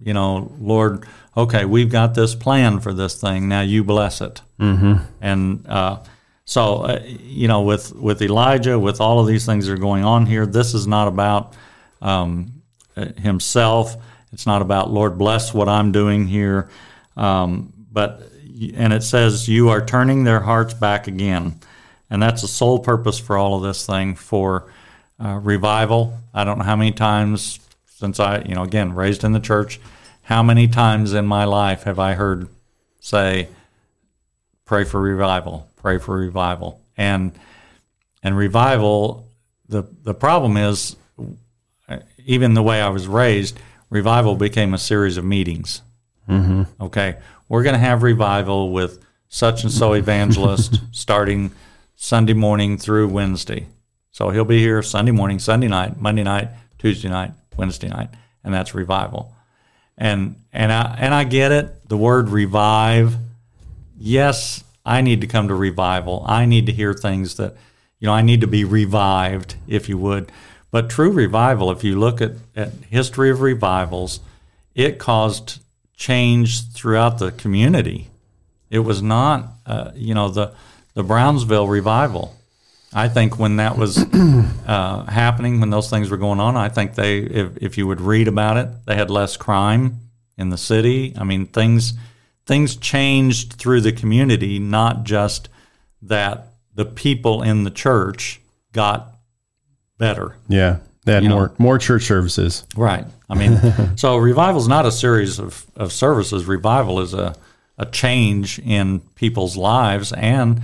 you 0.01 0.13
know, 0.13 0.53
Lord, 0.57 1.05
okay, 1.35 1.65
we've 1.65 1.91
got 1.91 2.15
this 2.15 2.33
plan 2.33 2.79
for 2.79 2.93
this 2.93 3.19
thing. 3.19 3.49
Now 3.49 3.59
you 3.59 3.83
bless 3.83 4.21
it. 4.21 4.41
Mm-hmm. 4.57 5.03
And 5.19 5.67
uh, 5.67 5.97
so, 6.45 6.75
uh, 6.83 7.01
you 7.05 7.49
know, 7.49 7.63
with 7.63 7.93
with 7.93 8.21
Elijah, 8.21 8.79
with 8.79 9.01
all 9.01 9.19
of 9.19 9.27
these 9.27 9.45
things 9.45 9.67
that 9.67 9.73
are 9.73 9.77
going 9.77 10.05
on 10.05 10.25
here, 10.25 10.45
this 10.45 10.73
is 10.73 10.87
not 10.87 11.09
about 11.09 11.55
um, 12.01 12.61
uh, 12.95 13.07
himself. 13.17 13.97
It's 14.31 14.45
not 14.45 14.61
about 14.61 14.91
Lord 14.91 15.17
bless 15.17 15.53
what 15.53 15.67
I'm 15.67 15.91
doing 15.91 16.25
here, 16.25 16.69
um, 17.17 17.73
but 17.91 18.31
and 18.77 18.93
it 18.93 19.03
says 19.03 19.49
you 19.49 19.67
are 19.67 19.85
turning 19.85 20.23
their 20.23 20.39
hearts 20.39 20.73
back 20.73 21.07
again, 21.07 21.59
and 22.09 22.23
that's 22.23 22.43
the 22.43 22.47
sole 22.47 22.79
purpose 22.79 23.19
for 23.19 23.37
all 23.37 23.57
of 23.57 23.63
this 23.63 23.85
thing 23.85 24.15
for 24.15 24.71
uh, 25.23 25.39
revival. 25.39 26.17
I 26.33 26.43
don't 26.43 26.57
know 26.57 26.63
how 26.65 26.75
many 26.75 26.91
times 26.91 27.59
since 27.85 28.19
I, 28.19 28.39
you 28.39 28.55
know, 28.55 28.63
again 28.63 28.93
raised 28.93 29.23
in 29.23 29.31
the 29.31 29.39
church, 29.39 29.79
how 30.23 30.43
many 30.43 30.67
times 30.67 31.13
in 31.13 31.25
my 31.25 31.45
life 31.45 31.83
have 31.83 31.99
I 31.99 32.13
heard 32.13 32.49
say, 32.99 33.47
"Pray 34.65 34.83
for 34.83 34.99
revival, 34.99 35.69
pray 35.77 35.97
for 35.97 36.17
revival," 36.17 36.81
and 36.97 37.31
and 38.21 38.35
revival. 38.35 39.27
the 39.67 39.83
The 40.03 40.13
problem 40.13 40.57
is, 40.57 40.95
even 42.25 42.53
the 42.53 42.63
way 42.63 42.81
I 42.81 42.89
was 42.89 43.07
raised, 43.07 43.57
revival 43.89 44.35
became 44.35 44.73
a 44.73 44.77
series 44.77 45.17
of 45.17 45.23
meetings. 45.23 45.81
Mm-hmm. 46.27 46.63
Okay, 46.81 47.17
we're 47.47 47.63
going 47.63 47.73
to 47.73 47.79
have 47.79 48.03
revival 48.03 48.71
with 48.71 48.99
such 49.27 49.63
and 49.63 49.71
so 49.71 49.93
evangelist 49.93 50.79
starting 50.91 51.51
Sunday 51.95 52.33
morning 52.33 52.77
through 52.77 53.07
Wednesday. 53.07 53.67
So 54.13 54.29
he'll 54.29 54.45
be 54.45 54.59
here 54.59 54.81
Sunday 54.83 55.11
morning, 55.11 55.39
Sunday 55.39 55.67
night, 55.67 55.99
Monday 55.99 56.23
night, 56.23 56.49
Tuesday 56.77 57.09
night, 57.09 57.31
Wednesday 57.57 57.89
night, 57.89 58.09
and 58.43 58.53
that's 58.53 58.75
revival. 58.75 59.33
And 59.97 60.35
and 60.53 60.71
I 60.71 60.95
and 60.99 61.13
I 61.13 61.23
get 61.23 61.51
it. 61.51 61.89
The 61.89 61.97
word 61.97 62.29
revive. 62.29 63.15
Yes, 63.97 64.63
I 64.85 65.01
need 65.01 65.21
to 65.21 65.27
come 65.27 65.47
to 65.47 65.55
revival. 65.55 66.23
I 66.27 66.45
need 66.45 66.67
to 66.67 66.71
hear 66.71 66.93
things 66.93 67.37
that 67.37 67.55
you 67.99 68.07
know, 68.07 68.13
I 68.13 68.21
need 68.21 68.41
to 68.41 68.47
be 68.47 68.65
revived, 68.65 69.55
if 69.65 69.89
you 69.89 69.97
would. 69.97 70.31
But 70.71 70.89
true 70.89 71.11
revival, 71.11 71.71
if 71.71 71.83
you 71.83 71.97
look 71.97 72.21
at, 72.21 72.33
at 72.55 72.73
history 72.89 73.29
of 73.29 73.41
revivals, 73.41 74.19
it 74.75 74.99
caused 74.99 75.59
change 75.95 76.69
throughout 76.71 77.17
the 77.17 77.31
community. 77.31 78.09
It 78.69 78.79
was 78.79 79.01
not, 79.01 79.53
uh, 79.65 79.91
you 79.95 80.13
know, 80.13 80.29
the 80.29 80.53
the 80.93 81.03
Brownsville 81.03 81.67
revival. 81.67 82.35
I 82.95 83.09
think 83.09 83.39
when 83.39 83.57
that 83.57 83.77
was 83.77 83.97
uh, 84.67 85.05
happening, 85.05 85.59
when 85.59 85.69
those 85.69 85.89
things 85.89 86.09
were 86.09 86.17
going 86.17 86.39
on, 86.39 86.55
I 86.55 86.69
think 86.69 86.95
they, 86.95 87.19
if, 87.19 87.57
if 87.57 87.77
you 87.77 87.87
would 87.87 88.01
read 88.01 88.27
about 88.27 88.57
it, 88.57 88.69
they 88.85 88.95
had 88.95 89.09
less 89.09 89.37
crime 89.37 89.99
in 90.37 90.49
the 90.49 90.57
city. 90.57 91.13
I 91.17 91.23
mean, 91.23 91.47
things 91.47 91.93
things 92.45 92.75
changed 92.75 93.53
through 93.53 93.81
the 93.81 93.93
community, 93.93 94.59
not 94.59 95.03
just 95.03 95.49
that 96.01 96.53
the 96.75 96.85
people 96.85 97.41
in 97.41 97.63
the 97.63 97.71
church 97.71 98.41
got 98.73 99.15
better. 99.97 100.35
Yeah, 100.47 100.79
they 101.05 101.13
had 101.13 101.23
more 101.23 101.47
know? 101.47 101.55
more 101.57 101.77
church 101.77 102.03
services. 102.03 102.65
Right. 102.75 103.05
I 103.29 103.35
mean, 103.35 103.59
so 103.95 104.17
revival 104.17 104.61
is 104.61 104.67
not 104.67 104.85
a 104.85 104.91
series 104.91 105.39
of, 105.39 105.65
of 105.75 105.91
services. 105.91 106.45
Revival 106.45 106.99
is 106.99 107.13
a 107.13 107.35
a 107.77 107.85
change 107.85 108.59
in 108.59 108.99
people's 109.15 109.57
lives 109.57 110.13
and 110.13 110.61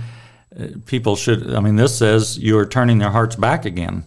people 0.86 1.16
should, 1.16 1.54
I 1.54 1.60
mean, 1.60 1.76
this 1.76 1.96
says 1.96 2.38
you 2.38 2.58
are 2.58 2.66
turning 2.66 2.98
their 2.98 3.10
hearts 3.10 3.36
back 3.36 3.64
again. 3.64 4.04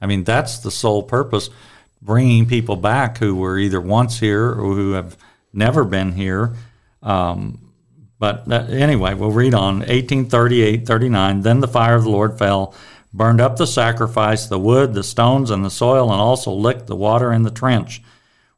I 0.00 0.06
mean, 0.06 0.24
that's 0.24 0.58
the 0.58 0.70
sole 0.70 1.02
purpose, 1.02 1.50
bringing 2.02 2.46
people 2.46 2.76
back 2.76 3.18
who 3.18 3.34
were 3.34 3.58
either 3.58 3.80
once 3.80 4.18
here 4.18 4.48
or 4.48 4.74
who 4.74 4.92
have 4.92 5.16
never 5.52 5.84
been 5.84 6.12
here. 6.12 6.54
Um, 7.02 7.72
but 8.18 8.46
that, 8.46 8.70
anyway, 8.70 9.14
we'll 9.14 9.30
read 9.30 9.54
on 9.54 9.78
1838 9.78 10.86
39. 10.86 11.40
Then 11.42 11.60
the 11.60 11.68
fire 11.68 11.94
of 11.94 12.04
the 12.04 12.10
Lord 12.10 12.38
fell, 12.38 12.74
burned 13.12 13.40
up 13.40 13.56
the 13.56 13.66
sacrifice, 13.66 14.46
the 14.46 14.58
wood, 14.58 14.94
the 14.94 15.02
stones, 15.02 15.50
and 15.50 15.64
the 15.64 15.70
soil, 15.70 16.12
and 16.12 16.20
also 16.20 16.52
licked 16.52 16.86
the 16.86 16.96
water 16.96 17.32
in 17.32 17.42
the 17.42 17.50
trench. 17.50 18.02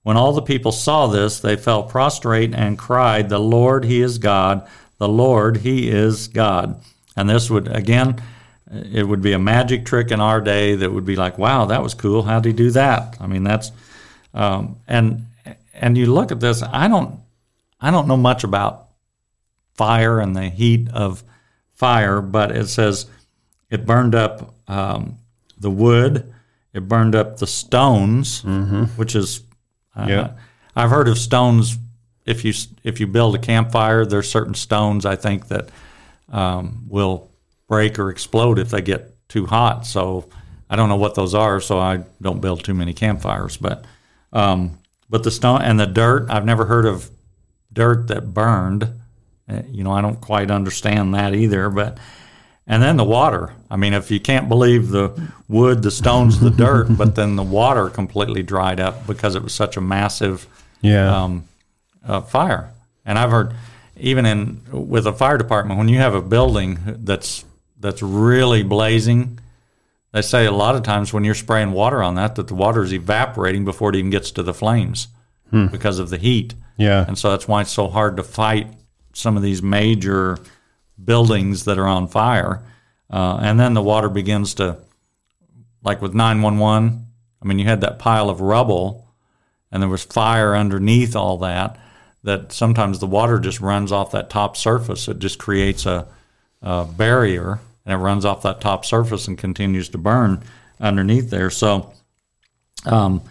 When 0.03 0.17
all 0.17 0.33
the 0.33 0.43
people 0.43 0.73
saw 0.73 1.07
this, 1.07 1.41
they 1.41 1.57
fell 1.57 1.83
prostrate 1.83 2.55
and 2.55 2.79
cried, 2.79 3.29
The 3.29 3.41
Lord, 3.41 3.85
He 3.85 4.01
is 4.01 4.19
God! 4.19 4.67
The 4.99 5.09
Lord, 5.09 5.59
He 5.59 5.89
is 5.89 6.29
God! 6.29 6.81
And 7.19 7.29
this 7.29 7.51
would, 7.51 7.67
again, 7.67 8.23
it 8.71 9.03
would 9.03 9.21
be 9.21 9.33
a 9.33 9.39
magic 9.41 9.85
trick 9.85 10.13
in 10.13 10.21
our 10.21 10.41
day 10.41 10.77
that 10.77 10.93
would 10.93 11.05
be 11.05 11.17
like, 11.17 11.37
wow, 11.37 11.65
that 11.65 11.83
was 11.83 11.95
cool. 11.95 12.23
How'd 12.23 12.45
he 12.45 12.53
do 12.53 12.71
that? 12.71 13.17
I 13.21 13.27
mean, 13.27 13.43
that's, 13.43 13.73
um, 14.33 14.77
and, 14.87 15.27
and 15.75 15.99
you 15.99 16.07
look 16.07 16.31
at 16.31 16.39
this, 16.39 16.63
I 16.63 16.87
don't, 16.87 17.19
I 17.81 17.91
don't 17.91 18.07
know 18.07 18.17
much 18.17 18.45
about 18.45 18.87
fire 19.75 20.21
and 20.21 20.37
the 20.37 20.49
heat 20.49 20.89
of 20.93 21.25
fire, 21.75 22.21
but 22.21 22.53
it 22.53 22.69
says 22.69 23.07
it 23.69 23.85
burned 23.85 24.15
up 24.15 24.55
um, 24.69 25.19
the 25.59 25.71
wood, 25.71 26.33
it 26.73 26.87
burned 26.87 27.17
up 27.17 27.39
the 27.39 27.49
stones, 27.49 28.43
mm-hmm. 28.43 28.85
which 28.97 29.17
is, 29.17 29.43
uh, 29.97 30.07
yeah. 30.09 30.33
I've 30.77 30.91
heard 30.91 31.09
of 31.09 31.19
stones. 31.19 31.77
If 32.25 32.45
you 32.45 32.53
if 32.85 33.01
you 33.01 33.09
build 33.09 33.35
a 33.35 33.39
campfire, 33.39 34.05
there's 34.05 34.31
certain 34.31 34.55
stones 34.55 35.05
I 35.05 35.17
think 35.17 35.49
that 35.49 35.71
um, 36.31 36.85
will 36.89 37.31
break 37.69 37.99
or 37.99 38.11
explode 38.11 38.59
if 38.59 38.71
they 38.71 38.81
get 38.81 39.15
too 39.29 39.47
hot. 39.47 39.87
So 39.87 40.29
I 40.71 40.77
don't 40.77 40.89
know 40.89 40.97
what 40.97 41.15
those 41.15 41.35
are, 41.35 41.61
so 41.61 41.79
I 41.79 42.05
don't 42.21 42.41
build 42.41 42.65
too 42.65 42.75
many 42.75 42.93
campfires. 42.93 43.57
But 43.57 43.85
um, 44.33 44.79
but 45.09 45.23
the 45.23 45.31
stone 45.31 45.63
and 45.63 45.79
the 45.79 45.87
dirt, 45.87 46.27
I've 46.29 46.45
never 46.45 46.67
heard 46.67 46.87
of 46.87 47.11
dirt 47.73 48.09
that 48.09 48.35
burned. 48.35 48.89
Uh, 49.49 49.63
you 49.71 49.83
know, 49.83 49.93
I 49.93 50.03
don't 50.03 50.21
quite 50.21 50.51
understand 50.51 51.15
that 51.15 51.35
either. 51.35 51.71
But 51.71 51.99
and 52.67 52.83
then 52.83 52.99
the 52.99 53.05
water. 53.05 53.55
I 53.71 53.77
mean, 53.77 53.95
if 53.95 54.11
you 54.11 54.21
can't 54.21 54.49
believe 54.49 54.91
the 54.91 55.31
wood, 55.49 55.83
the 55.83 55.91
stones, 55.91 56.39
the 56.39 56.51
dirt, 56.51 56.89
but 56.97 57.15
then 57.15 57.37
the 57.37 57.43
water 57.43 57.89
completely 57.89 58.43
dried 58.43 58.81
up 58.81 59.07
because 59.07 59.35
it 59.35 59.43
was 59.43 59.55
such 59.55 59.77
a 59.77 59.81
massive 59.81 60.47
yeah. 60.83 61.25
um, 61.25 61.49
uh, 62.07 62.21
fire. 62.21 62.71
And 63.07 63.19
I've 63.19 63.31
heard 63.31 63.55
even 63.99 64.27
in 64.27 64.63
with 64.71 65.07
a 65.07 65.13
fire 65.13 65.39
department, 65.39 65.79
when 65.79 65.89
you 65.89 65.99
have 65.99 66.15
a 66.15 66.23
building 66.23 66.79
that's 66.85 67.45
that's 67.79 68.03
really 68.03 68.63
blazing, 68.63 69.39
they 70.13 70.23
say 70.23 70.47
a 70.47 70.53
lot 70.53 70.75
of 70.75 70.83
times 70.83 71.13
when 71.13 71.25
you're 71.25 71.35
spraying 71.35 71.73
water 71.73 72.03
on 72.03 72.15
that, 72.17 72.35
that 72.37 72.49
the 72.49 72.55
water 72.55 72.83
is 72.83 72.93
evaporating 72.93 73.65
before 73.65 73.91
it 73.91 73.97
even 73.97 74.11
gets 74.11 74.31
to 74.33 74.43
the 74.43 74.55
flames 74.55 75.09
hmm. 75.51 75.67
because 75.67 75.99
of 75.99 76.11
the 76.11 76.19
heat. 76.19 76.55
Yeah, 76.77 77.05
and 77.07 77.19
so 77.19 77.31
that's 77.31 77.49
why 77.49 77.63
it's 77.63 77.73
so 77.73 77.89
hard 77.89 78.17
to 78.17 78.23
fight 78.23 78.69
some 79.13 79.37
of 79.37 79.43
these 79.43 79.63
major 79.63 80.39
buildings 81.03 81.65
that 81.65 81.79
are 81.79 81.87
on 81.87 82.09
fire. 82.09 82.63
Uh, 83.11 83.39
and 83.41 83.59
then 83.59 83.75
the 83.75 83.83
water 83.83 84.09
begins 84.09 84.55
to, 84.55 84.79
like 85.83 86.03
with 86.03 86.15
911. 86.15 87.07
I 87.41 87.47
mean, 87.47 87.59
you 87.59 87.65
had 87.65 87.81
that 87.81 87.99
pile 87.99 88.29
of 88.31 88.41
rubble, 88.41 89.09
and 89.73 89.83
there 89.83 89.89
was 89.89 90.05
fire 90.05 90.55
underneath 90.55 91.17
all 91.17 91.39
that 91.39 91.79
that 92.25 92.53
sometimes 92.53 92.99
the 92.99 93.07
water 93.07 93.39
just 93.39 93.61
runs 93.61 93.93
off 93.93 94.13
that 94.13 94.31
top 94.31 94.57
surface. 94.57 95.09
It 95.09 95.19
just 95.19 95.39
creates 95.39 95.87
a, 95.87 96.07
a 96.63 96.85
barrier 96.85 97.61
and 97.87 97.95
it 97.95 98.05
runs 98.05 98.25
off 98.25 98.43
that 98.43 98.61
top 98.61 98.85
surface 98.85 99.29
and 99.29 99.39
continues 99.39 99.89
to 99.91 99.99
burn 99.99 100.43
underneath 100.81 101.31
there. 101.31 101.51
So, 101.51 101.93
um, 102.85 103.23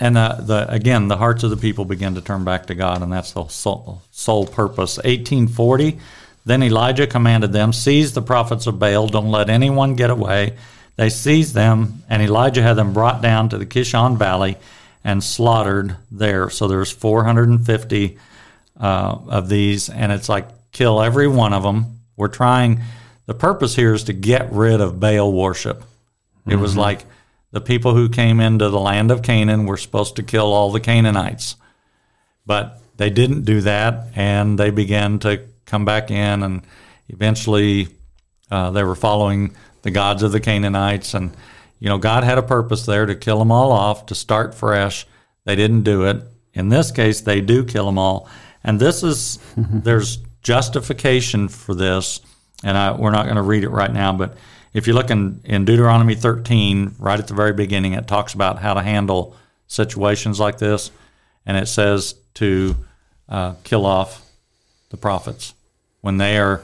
and 0.00 0.18
uh, 0.18 0.36
the 0.40 0.66
again, 0.68 1.08
the 1.08 1.16
hearts 1.16 1.44
of 1.44 1.50
the 1.50 1.56
people 1.56 1.84
begin 1.84 2.14
to 2.16 2.20
turn 2.20 2.44
back 2.44 2.66
to 2.66 2.74
God, 2.74 3.00
and 3.00 3.12
that's 3.12 3.32
the 3.32 3.46
sole, 3.46 4.02
sole 4.10 4.46
purpose. 4.46 4.96
1840. 4.98 5.98
Then 6.44 6.62
Elijah 6.62 7.06
commanded 7.06 7.52
them, 7.52 7.72
Seize 7.72 8.12
the 8.12 8.22
prophets 8.22 8.66
of 8.66 8.78
Baal, 8.78 9.06
don't 9.06 9.30
let 9.30 9.50
anyone 9.50 9.94
get 9.94 10.10
away. 10.10 10.56
They 10.96 11.10
seized 11.10 11.54
them, 11.54 12.02
and 12.08 12.22
Elijah 12.22 12.62
had 12.62 12.74
them 12.74 12.92
brought 12.92 13.22
down 13.22 13.50
to 13.50 13.58
the 13.58 13.66
Kishon 13.66 14.16
Valley 14.16 14.56
and 15.04 15.22
slaughtered 15.22 15.96
there. 16.10 16.50
So 16.50 16.68
there's 16.68 16.90
450 16.90 18.18
uh, 18.80 19.18
of 19.28 19.48
these, 19.48 19.88
and 19.88 20.12
it's 20.12 20.28
like 20.28 20.48
kill 20.72 21.02
every 21.02 21.28
one 21.28 21.52
of 21.52 21.62
them. 21.62 22.00
We're 22.16 22.28
trying. 22.28 22.80
The 23.26 23.34
purpose 23.34 23.76
here 23.76 23.94
is 23.94 24.04
to 24.04 24.12
get 24.12 24.52
rid 24.52 24.80
of 24.80 25.00
Baal 25.00 25.32
worship. 25.32 25.82
It 26.46 26.50
mm-hmm. 26.50 26.60
was 26.60 26.76
like 26.76 27.04
the 27.50 27.60
people 27.60 27.94
who 27.94 28.08
came 28.08 28.40
into 28.40 28.68
the 28.68 28.80
land 28.80 29.10
of 29.10 29.22
Canaan 29.22 29.66
were 29.66 29.76
supposed 29.76 30.16
to 30.16 30.22
kill 30.22 30.52
all 30.52 30.70
the 30.70 30.80
Canaanites, 30.80 31.56
but 32.46 32.80
they 32.96 33.10
didn't 33.10 33.44
do 33.44 33.60
that, 33.62 34.08
and 34.14 34.58
they 34.58 34.70
began 34.70 35.18
to 35.20 35.42
come 35.66 35.84
back 35.84 36.10
in, 36.10 36.42
and 36.42 36.62
eventually 37.08 37.88
uh, 38.50 38.70
they 38.70 38.82
were 38.82 38.94
following 38.94 39.54
the 39.82 39.90
gods 39.90 40.22
of 40.22 40.32
the 40.32 40.40
Canaanites 40.40 41.14
and 41.14 41.34
you 41.78 41.88
know, 41.88 41.98
God 41.98 42.24
had 42.24 42.38
a 42.38 42.42
purpose 42.42 42.84
there 42.86 43.06
to 43.06 43.14
kill 43.14 43.38
them 43.38 43.52
all 43.52 43.72
off, 43.72 44.06
to 44.06 44.14
start 44.14 44.54
fresh. 44.54 45.06
They 45.44 45.56
didn't 45.56 45.82
do 45.82 46.04
it. 46.04 46.22
In 46.54 46.68
this 46.68 46.90
case, 46.90 47.20
they 47.20 47.40
do 47.40 47.64
kill 47.64 47.86
them 47.86 47.98
all. 47.98 48.28
And 48.64 48.80
this 48.80 49.02
is, 49.02 49.38
there's 49.56 50.18
justification 50.42 51.48
for 51.48 51.74
this. 51.74 52.20
And 52.64 52.76
I, 52.76 52.92
we're 52.92 53.12
not 53.12 53.24
going 53.24 53.36
to 53.36 53.42
read 53.42 53.64
it 53.64 53.70
right 53.70 53.92
now, 53.92 54.12
but 54.12 54.36
if 54.74 54.86
you 54.86 54.92
look 54.92 55.10
in, 55.10 55.40
in 55.44 55.64
Deuteronomy 55.64 56.14
13, 56.14 56.96
right 56.98 57.18
at 57.18 57.28
the 57.28 57.34
very 57.34 57.52
beginning, 57.52 57.94
it 57.94 58.06
talks 58.06 58.34
about 58.34 58.58
how 58.58 58.74
to 58.74 58.82
handle 58.82 59.36
situations 59.66 60.38
like 60.38 60.58
this. 60.58 60.90
And 61.46 61.56
it 61.56 61.66
says 61.66 62.14
to 62.34 62.76
uh, 63.28 63.54
kill 63.64 63.86
off 63.86 64.24
the 64.90 64.96
prophets 64.96 65.54
when 66.00 66.18
they 66.18 66.38
are 66.38 66.62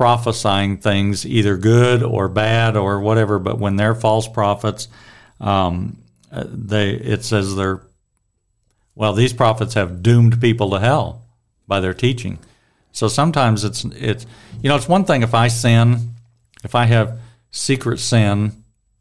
prophesying 0.00 0.78
things, 0.78 1.26
either 1.26 1.58
good 1.58 2.02
or 2.02 2.26
bad 2.26 2.74
or 2.74 3.00
whatever. 3.00 3.38
But 3.38 3.58
when 3.58 3.76
they're 3.76 3.94
false 3.94 4.26
prophets, 4.26 4.88
um, 5.40 5.98
they 6.32 6.92
it 6.92 7.22
says 7.22 7.54
they're 7.54 7.82
well, 8.94 9.12
these 9.12 9.34
prophets 9.34 9.74
have 9.74 10.02
doomed 10.02 10.40
people 10.40 10.70
to 10.70 10.80
hell 10.80 11.26
by 11.68 11.80
their 11.80 11.92
teaching. 11.92 12.38
So 12.92 13.08
sometimes 13.08 13.62
it's 13.62 13.84
it's 13.84 14.24
you 14.62 14.70
know 14.70 14.76
it's 14.76 14.88
one 14.88 15.04
thing 15.04 15.22
if 15.22 15.34
I 15.34 15.48
sin, 15.48 16.14
if 16.64 16.74
I 16.74 16.86
have 16.86 17.20
secret 17.50 17.98
sin 17.98 18.52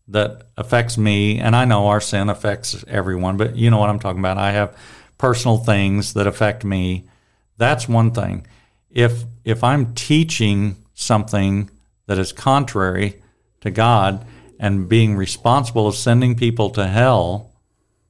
that 0.09 0.47
affects 0.57 0.97
me, 0.97 1.39
and 1.39 1.55
I 1.55 1.63
know 1.63 1.87
our 1.87 2.01
sin 2.01 2.27
affects 2.29 2.83
everyone, 2.89 3.37
but 3.37 3.55
you 3.55 3.69
know 3.69 3.77
what 3.77 3.89
I'm 3.89 3.99
talking 3.99 4.19
about. 4.19 4.37
I 4.37 4.51
have 4.51 4.77
personal 5.17 5.59
things 5.59 6.11
that 6.15 6.27
affect 6.27 6.65
me 6.65 7.07
That's 7.55 7.87
one 7.87 8.11
thing. 8.11 8.45
If 8.89 9.23
if 9.45 9.63
I'm 9.63 9.93
teaching 9.93 10.75
something 10.99 11.69
that 12.07 12.17
is 12.17 12.31
contrary 12.33 13.21
to 13.61 13.71
God 13.71 14.25
and 14.59 14.89
being 14.89 15.15
responsible 15.15 15.87
of 15.87 15.95
sending 15.95 16.35
people 16.35 16.69
to 16.71 16.85
hell 16.85 17.51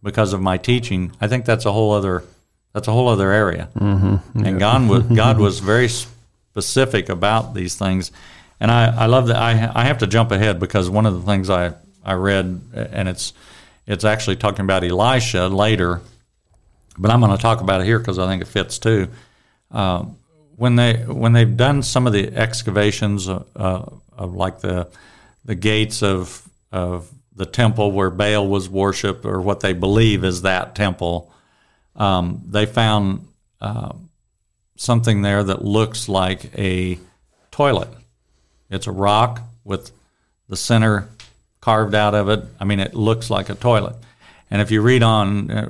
because 0.02 0.34
of 0.34 0.42
my 0.42 0.58
teaching, 0.58 1.12
I 1.22 1.28
think 1.28 1.46
that's 1.46 1.66
a 1.66 1.72
whole 1.72 1.92
other 1.92 2.24
that's 2.74 2.88
a 2.88 2.92
whole 2.92 3.08
other 3.08 3.32
area. 3.32 3.70
Mm-hmm. 3.76 4.46
And 4.46 4.60
God 4.60 4.88
was 4.90 5.04
God 5.16 5.40
was 5.40 5.60
very 5.60 5.88
specific 5.88 7.10
about 7.10 7.54
these 7.54 7.76
things. 7.76 8.12
And 8.60 8.72
I, 8.72 9.04
I 9.04 9.06
love 9.06 9.28
that 9.28 9.38
I 9.38 9.72
I 9.74 9.86
have 9.86 10.00
to 10.00 10.08
jump 10.08 10.32
ahead 10.32 10.60
because 10.60 10.90
one 10.90 11.06
of 11.06 11.14
the 11.14 11.22
things 11.22 11.50
I, 11.50 11.74
I 12.04 12.14
read 12.14 12.62
and 12.74 13.08
it's 13.08 13.34
it's 13.86 14.04
actually 14.04 14.38
talking 14.38 14.62
about 14.62 14.84
Elisha 14.84 15.48
later, 15.48 16.02
but 16.98 17.12
I'm 17.12 17.22
going 17.22 17.36
to 17.36 17.42
talk 17.42 17.62
about 17.62 17.82
it 17.82 17.86
here 17.86 18.00
because 18.00 18.20
I 18.20 18.28
think 18.28 18.42
it 18.42 18.48
fits 18.48 18.80
too. 18.80 19.08
Uh, 19.72 20.06
when 20.60 20.76
they 20.76 20.94
when 20.98 21.32
they've 21.32 21.56
done 21.56 21.82
some 21.82 22.06
of 22.06 22.12
the 22.12 22.36
excavations 22.36 23.30
uh, 23.30 23.42
of 23.56 24.34
like 24.34 24.60
the 24.60 24.90
the 25.46 25.56
gates 25.56 26.04
of 26.04 26.48
of 26.72 27.10
the 27.34 27.46
temple 27.46 27.94
where 27.94 28.10
Baal 28.10 28.46
was 28.46 28.70
worshipped, 28.70 29.24
or 29.24 29.40
what 29.40 29.62
they 29.62 29.72
believe 29.72 30.26
is 30.26 30.42
that 30.42 30.76
temple, 30.76 31.32
um, 31.96 32.44
they 32.46 32.66
found 32.66 33.26
uh, 33.62 33.94
something 34.76 35.22
there 35.22 35.42
that 35.46 35.64
looks 35.64 36.10
like 36.10 36.52
a 36.58 37.00
toilet. 37.52 37.90
It's 38.70 38.88
a 38.88 38.92
rock 38.92 39.42
with 39.64 39.92
the 40.50 40.58
center 40.58 41.08
carved 41.62 41.96
out 41.96 42.16
of 42.16 42.28
it. 42.28 42.44
I 42.60 42.66
mean, 42.66 42.82
it 42.82 42.94
looks 42.94 43.30
like 43.30 43.50
a 43.50 43.56
toilet. 43.56 43.96
And 44.52 44.62
if 44.62 44.72
you 44.72 44.82
read 44.82 45.04
on, 45.04 45.50
uh, 45.50 45.70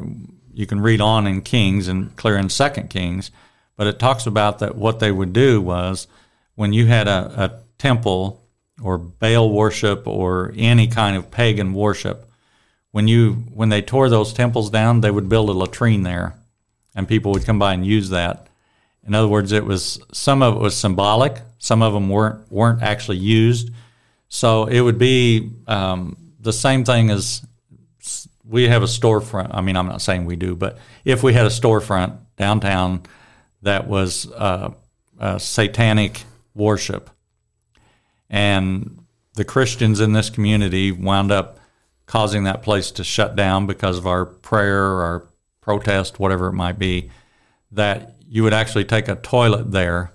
you 0.51 0.65
can 0.65 0.81
read 0.81 1.01
on 1.01 1.27
in 1.27 1.41
Kings 1.43 1.87
and 1.87 2.15
clear 2.15 2.37
in 2.37 2.49
Second 2.49 2.89
Kings, 2.89 3.29
but 3.79 3.87
it 3.87 3.97
talks 3.97 4.25
about 4.25 4.59
that 4.59 4.75
what 4.75 4.99
they 4.99 5.09
would 5.09 5.31
do 5.31 5.61
was 5.61 6.09
when 6.55 6.73
you 6.73 6.87
had 6.87 7.07
a, 7.07 7.31
a 7.37 7.59
temple 7.77 8.43
or 8.81 8.97
Baal 8.97 9.49
worship 9.49 10.05
or 10.05 10.51
any 10.57 10.87
kind 10.87 11.15
of 11.15 11.31
pagan 11.31 11.73
worship, 11.73 12.29
when 12.91 13.07
you 13.07 13.45
when 13.53 13.69
they 13.69 13.81
tore 13.81 14.09
those 14.09 14.33
temples 14.33 14.69
down, 14.69 14.99
they 14.99 15.11
would 15.11 15.29
build 15.29 15.49
a 15.49 15.53
latrine 15.53 16.03
there, 16.03 16.35
and 16.93 17.07
people 17.07 17.31
would 17.31 17.45
come 17.45 17.59
by 17.59 17.73
and 17.73 17.85
use 17.85 18.09
that. 18.09 18.47
In 19.07 19.15
other 19.15 19.29
words, 19.29 19.53
it 19.53 19.63
was 19.63 19.99
some 20.11 20.41
of 20.41 20.57
it 20.57 20.59
was 20.59 20.75
symbolic, 20.75 21.37
some 21.57 21.81
of 21.81 21.93
them 21.93 22.09
weren't 22.09 22.51
weren't 22.51 22.81
actually 22.81 23.17
used 23.17 23.69
so 24.29 24.65
it 24.65 24.79
would 24.79 24.99
be 24.99 25.49
um, 25.67 26.15
the 26.39 26.53
same 26.53 26.85
thing 26.85 27.09
as 27.09 27.45
we 28.45 28.67
have 28.67 28.83
a 28.83 28.87
storefront. 28.87 29.49
I 29.51 29.61
mean, 29.61 29.75
I'm 29.75 29.87
not 29.87 30.01
saying 30.01 30.25
we 30.25 30.35
do, 30.35 30.55
but 30.55 30.77
if 31.03 31.23
we 31.23 31.33
had 31.33 31.45
a 31.45 31.49
storefront 31.49 32.17
downtown 32.37 33.01
that 33.61 33.87
was 33.87 34.31
uh, 34.31 34.71
satanic 35.37 36.23
worship, 36.53 37.09
and 38.29 39.03
the 39.35 39.45
Christians 39.45 39.99
in 39.99 40.13
this 40.13 40.29
community 40.29 40.91
wound 40.91 41.31
up 41.31 41.59
causing 42.05 42.43
that 42.43 42.63
place 42.63 42.91
to 42.91 43.03
shut 43.03 43.35
down 43.35 43.67
because 43.67 43.97
of 43.97 44.07
our 44.07 44.25
prayer 44.25 45.01
our 45.01 45.23
protest, 45.61 46.19
whatever 46.19 46.47
it 46.47 46.53
might 46.53 46.79
be, 46.79 47.11
that 47.71 48.15
you 48.27 48.41
would 48.43 48.53
actually 48.53 48.85
take 48.85 49.07
a 49.07 49.15
toilet 49.15 49.71
there, 49.71 50.11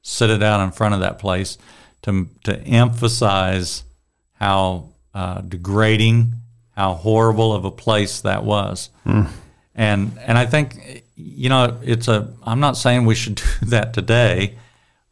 sit 0.00 0.30
it 0.30 0.42
out 0.42 0.60
in 0.64 0.70
front 0.70 0.94
of 0.94 1.00
that 1.00 1.18
place 1.18 1.58
to, 2.02 2.28
to 2.44 2.58
emphasize 2.60 3.84
how 4.32 4.88
uh, 5.12 5.42
degrading, 5.42 6.32
how 6.70 6.94
horrible 6.94 7.52
of 7.52 7.64
a 7.64 7.70
place 7.70 8.22
that 8.22 8.44
was. 8.44 8.88
Mm. 9.04 9.28
And, 9.74 10.18
and 10.18 10.38
I 10.38 10.46
think, 10.46 11.04
you 11.16 11.48
know, 11.48 11.78
it's 11.82 12.08
a, 12.08 12.32
I'm 12.42 12.60
not 12.60 12.76
saying 12.76 13.04
we 13.04 13.14
should 13.14 13.34
do 13.60 13.66
that 13.66 13.94
today, 13.94 14.54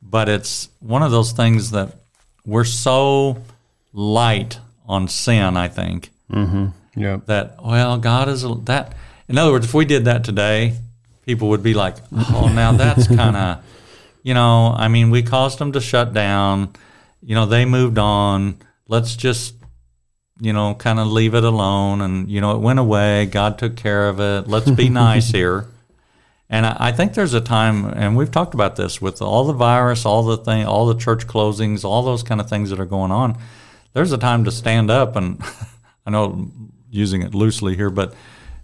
but 0.03 0.29
it's 0.29 0.69
one 0.81 1.03
of 1.03 1.11
those 1.11 1.33
things 1.33 1.73
that 1.73 1.95
we're 2.45 2.65
so 2.65 3.43
light 3.93 4.59
on 4.87 5.09
sin, 5.09 5.57
I 5.57 5.69
think. 5.69 6.11
Mm-hmm. 6.31 7.01
Yeah. 7.01 7.19
That, 7.27 7.57
well, 7.65 7.99
God 7.99 8.29
is 8.29 8.45
a, 8.45 8.55
that. 8.65 8.95
In 9.29 9.39
other 9.39 9.51
words, 9.51 9.65
if 9.65 9.75
we 9.75 9.85
did 9.85 10.05
that 10.05 10.25
today, 10.25 10.77
people 11.23 11.49
would 11.49 11.63
be 11.63 11.75
like, 11.75 11.97
oh, 12.13 12.51
now 12.55 12.73
that's 12.73 13.07
kind 13.17 13.37
of, 13.37 13.65
you 14.23 14.35
know, 14.35 14.75
I 14.77 14.89
mean, 14.89 15.11
we 15.11 15.23
caused 15.23 15.59
them 15.59 15.73
to 15.73 15.81
shut 15.81 16.13
down 16.13 16.75
you 17.25 17.35
know, 17.35 17.47
they 17.47 17.65
moved 17.65 17.99
on. 17.99 18.57
Let's 18.87 19.17
just, 19.17 19.55
you 20.41 20.53
know, 20.53 20.75
kind 20.75 20.99
of 20.99 21.07
leave 21.07 21.35
it 21.35 21.45
alone. 21.45 22.01
And, 22.01 22.31
you 22.31 22.41
know, 22.41 22.55
it 22.55 22.59
went 22.59 22.79
away. 22.79 23.27
God 23.27 23.59
took 23.59 23.77
care 23.77 24.09
of 24.09 24.21
it. 24.21 24.47
Let's 24.47 24.71
be 24.71 24.89
nice 24.91 25.31
here. 25.31 25.67
And 26.55 26.67
I, 26.67 26.77
I 26.79 26.93
think 26.93 27.15
there's 27.15 27.35
a 27.35 27.41
time, 27.41 27.85
and 27.85 28.17
we've 28.17 28.31
talked 28.31 28.55
about 28.55 28.77
this 28.77 29.03
with 29.03 29.21
all 29.21 29.45
the 29.45 29.53
virus, 29.53 30.07
all 30.07 30.23
the 30.23 30.37
thing, 30.37 30.65
all 30.65 30.87
the 30.87 30.95
church 30.95 31.27
closings, 31.27 31.85
all 31.85 32.05
those 32.05 32.23
kind 32.23 32.41
of 32.41 32.49
things 32.49 32.71
that 32.71 32.79
are 32.79 32.87
going 32.87 33.11
on. 33.11 33.37
There's 33.93 34.13
a 34.13 34.19
time 34.19 34.45
to 34.45 34.53
stand 34.53 34.89
up, 34.89 35.17
and 35.17 35.43
I 36.07 36.11
know 36.11 36.25
I'm 36.27 36.73
using 36.91 37.23
it 37.23 37.35
loosely 37.35 37.75
here, 37.75 37.91
but 37.91 38.15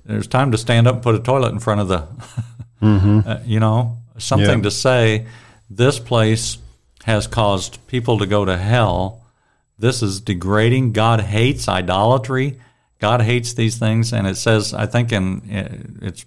there's 0.05 0.29
time 0.29 0.53
to 0.53 0.59
stand 0.59 0.87
up 0.87 0.95
and 0.95 1.03
put 1.03 1.17
a 1.17 1.19
toilet 1.19 1.51
in 1.51 1.59
front 1.59 1.81
of 1.81 1.89
the, 1.89 1.99
mm-hmm. 2.81 3.29
uh, 3.29 3.41
you 3.45 3.59
know, 3.59 3.97
something 4.19 4.59
yeah. 4.59 4.63
to 4.63 4.71
say. 4.71 5.27
This 5.69 5.99
place 5.99 6.59
has 7.07 7.27
caused 7.27 7.85
people 7.89 8.19
to 8.19 8.27
go 8.27 8.45
to 8.45 8.57
hell. 8.57 9.25
This 9.81 10.01
is 10.01 10.21
degrading. 10.21 10.93
God 10.93 11.23
hates 11.23 11.69
idolatry. 11.69 12.61
God 13.01 13.23
hates 13.23 13.53
these 13.55 13.79
things, 13.79 14.13
and 14.13 14.29
it 14.29 14.37
says 14.37 14.75
I 14.75 14.87
think 14.87 15.11
in 15.11 15.99
it's 16.03 16.25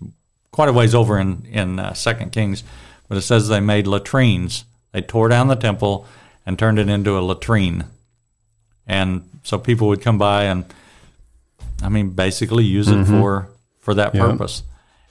quite 0.54 0.70
a 0.70 0.74
ways 0.74 0.96
over 0.96 1.20
in 1.20 1.46
in 1.52 1.80
uh, 1.80 1.94
Second 1.94 2.32
Kings, 2.32 2.64
but 3.10 3.18
it 3.18 3.24
says 3.24 3.50
they 3.50 3.60
made 3.60 3.86
latrines. 3.86 4.64
They 4.94 5.02
tore 5.02 5.28
down 5.28 5.50
the 5.50 5.56
temple 5.56 6.08
and 6.46 6.58
turned 6.58 6.80
it 6.80 6.88
into 6.88 7.18
a 7.18 7.22
latrine, 7.22 7.84
and 8.88 9.28
so 9.44 9.60
people 9.60 9.90
would 9.90 10.02
come 10.02 10.18
by 10.18 10.46
and, 10.46 10.64
I 11.82 11.90
mean, 11.90 12.12
basically 12.12 12.64
use 12.64 12.88
it 12.88 12.96
mm-hmm. 12.96 13.20
for 13.20 13.50
for 13.82 13.94
that 13.96 14.14
purpose. 14.14 14.64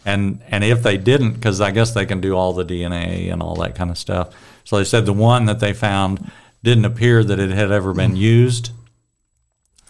And 0.06 0.40
and 0.48 0.64
if 0.64 0.82
they 0.82 0.96
didn't, 0.96 1.34
because 1.34 1.60
I 1.60 1.70
guess 1.72 1.92
they 1.92 2.06
can 2.06 2.22
do 2.22 2.34
all 2.34 2.54
the 2.54 2.64
DNA 2.64 3.30
and 3.30 3.42
all 3.42 3.56
that 3.56 3.74
kind 3.74 3.90
of 3.90 3.98
stuff 3.98 4.34
so 4.64 4.78
they 4.78 4.84
said 4.84 5.06
the 5.06 5.12
one 5.12 5.46
that 5.46 5.60
they 5.60 5.72
found 5.72 6.30
didn't 6.62 6.84
appear 6.84 7.24
that 7.24 7.38
it 7.38 7.50
had 7.50 7.70
ever 7.72 7.92
been 7.92 8.16
used. 8.16 8.70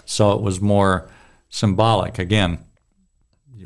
So 0.05 0.33
it 0.33 0.43
was 0.43 0.61
more 0.61 1.09
symbolic. 1.51 2.19
Again, 2.19 2.59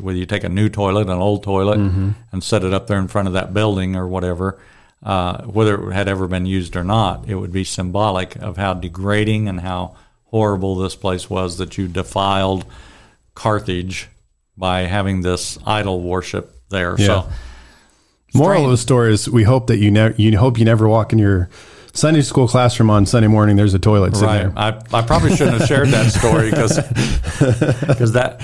whether 0.01 0.19
you 0.19 0.27
take 0.27 0.45
a 0.45 0.49
new 0.49 0.69
toilet, 0.69 1.09
an 1.09 1.19
old 1.19 1.43
toilet, 1.43 1.79
mm-hmm. 1.79 2.11
and 2.33 2.45
set 2.45 2.65
it 2.65 2.73
up 2.75 2.87
there 2.87 2.99
in 2.99 3.09
front 3.09 3.29
of 3.29 3.35
that 3.35 3.55
building 3.55 3.97
or 3.97 4.07
whatever, 4.07 4.61
uh, 5.03 5.43
whether 5.45 5.91
it 5.91 5.93
had 5.93 6.09
ever 6.09 6.27
been 6.27 6.47
used 6.47 6.77
or 6.77 6.85
not, 6.85 7.29
it 7.29 7.35
would 7.35 7.53
be 7.53 7.65
symbolic 7.65 8.37
of 8.37 8.57
how 8.57 8.75
degrading 8.75 9.49
and 9.49 9.61
how 9.61 9.97
horrible 10.25 10.77
this 10.77 10.97
place 10.97 11.31
was 11.31 11.59
that 11.59 11.79
you 11.79 11.89
defiled 11.89 12.65
Carthage 13.35 14.09
by 14.57 14.81
having 14.81 15.21
this 15.21 15.59
idol 15.67 16.01
worship 16.03 16.53
there. 16.71 16.97
Yeah. 16.99 17.07
So 17.07 17.29
Moral 18.35 18.65
of 18.65 18.71
the 18.71 18.77
story 18.77 19.13
is 19.13 19.29
we 19.29 19.45
hope 19.45 19.69
that 19.69 19.79
you 19.79 19.91
never 19.91 20.15
you 20.21 20.37
hope 20.37 20.59
you 20.59 20.65
never 20.65 20.89
walk 20.89 21.13
in 21.13 21.19
your 21.19 21.49
Sunday 21.93 22.21
school 22.21 22.47
classroom 22.47 22.91
on 22.91 23.07
Sunday 23.07 23.29
morning. 23.29 23.57
There's 23.57 23.75
a 23.75 23.79
toilet 23.79 24.13
right. 24.15 24.43
there. 24.43 24.53
I, 24.57 24.81
I 24.93 25.03
probably 25.03 25.35
shouldn't 25.35 25.59
have 25.59 25.69
shared 25.69 25.89
that 25.89 26.11
story 26.13 26.51
because 26.51 26.77
because 27.87 28.13
that 28.15 28.41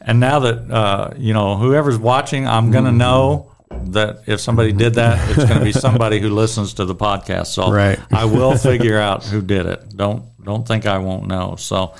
and 0.00 0.20
now 0.20 0.40
that 0.40 0.70
uh, 0.70 1.14
you 1.16 1.32
know 1.32 1.56
whoever's 1.56 1.98
watching, 1.98 2.46
I'm 2.46 2.70
gonna 2.70 2.92
know 2.92 3.52
that 3.70 4.24
if 4.26 4.40
somebody 4.40 4.72
did 4.72 4.94
that, 4.94 5.30
it's 5.30 5.44
gonna 5.44 5.64
be 5.64 5.72
somebody 5.72 6.20
who 6.20 6.30
listens 6.30 6.74
to 6.74 6.84
the 6.84 6.94
podcast. 6.94 7.46
So 7.48 7.70
right. 7.70 7.98
I 8.10 8.24
will 8.24 8.56
figure 8.56 8.98
out 8.98 9.24
who 9.24 9.42
did 9.42 9.66
it. 9.66 9.96
Don't 9.96 10.24
don't 10.42 10.66
think 10.66 10.86
I 10.86 10.98
won't 10.98 11.26
know. 11.26 11.56
So, 11.56 11.94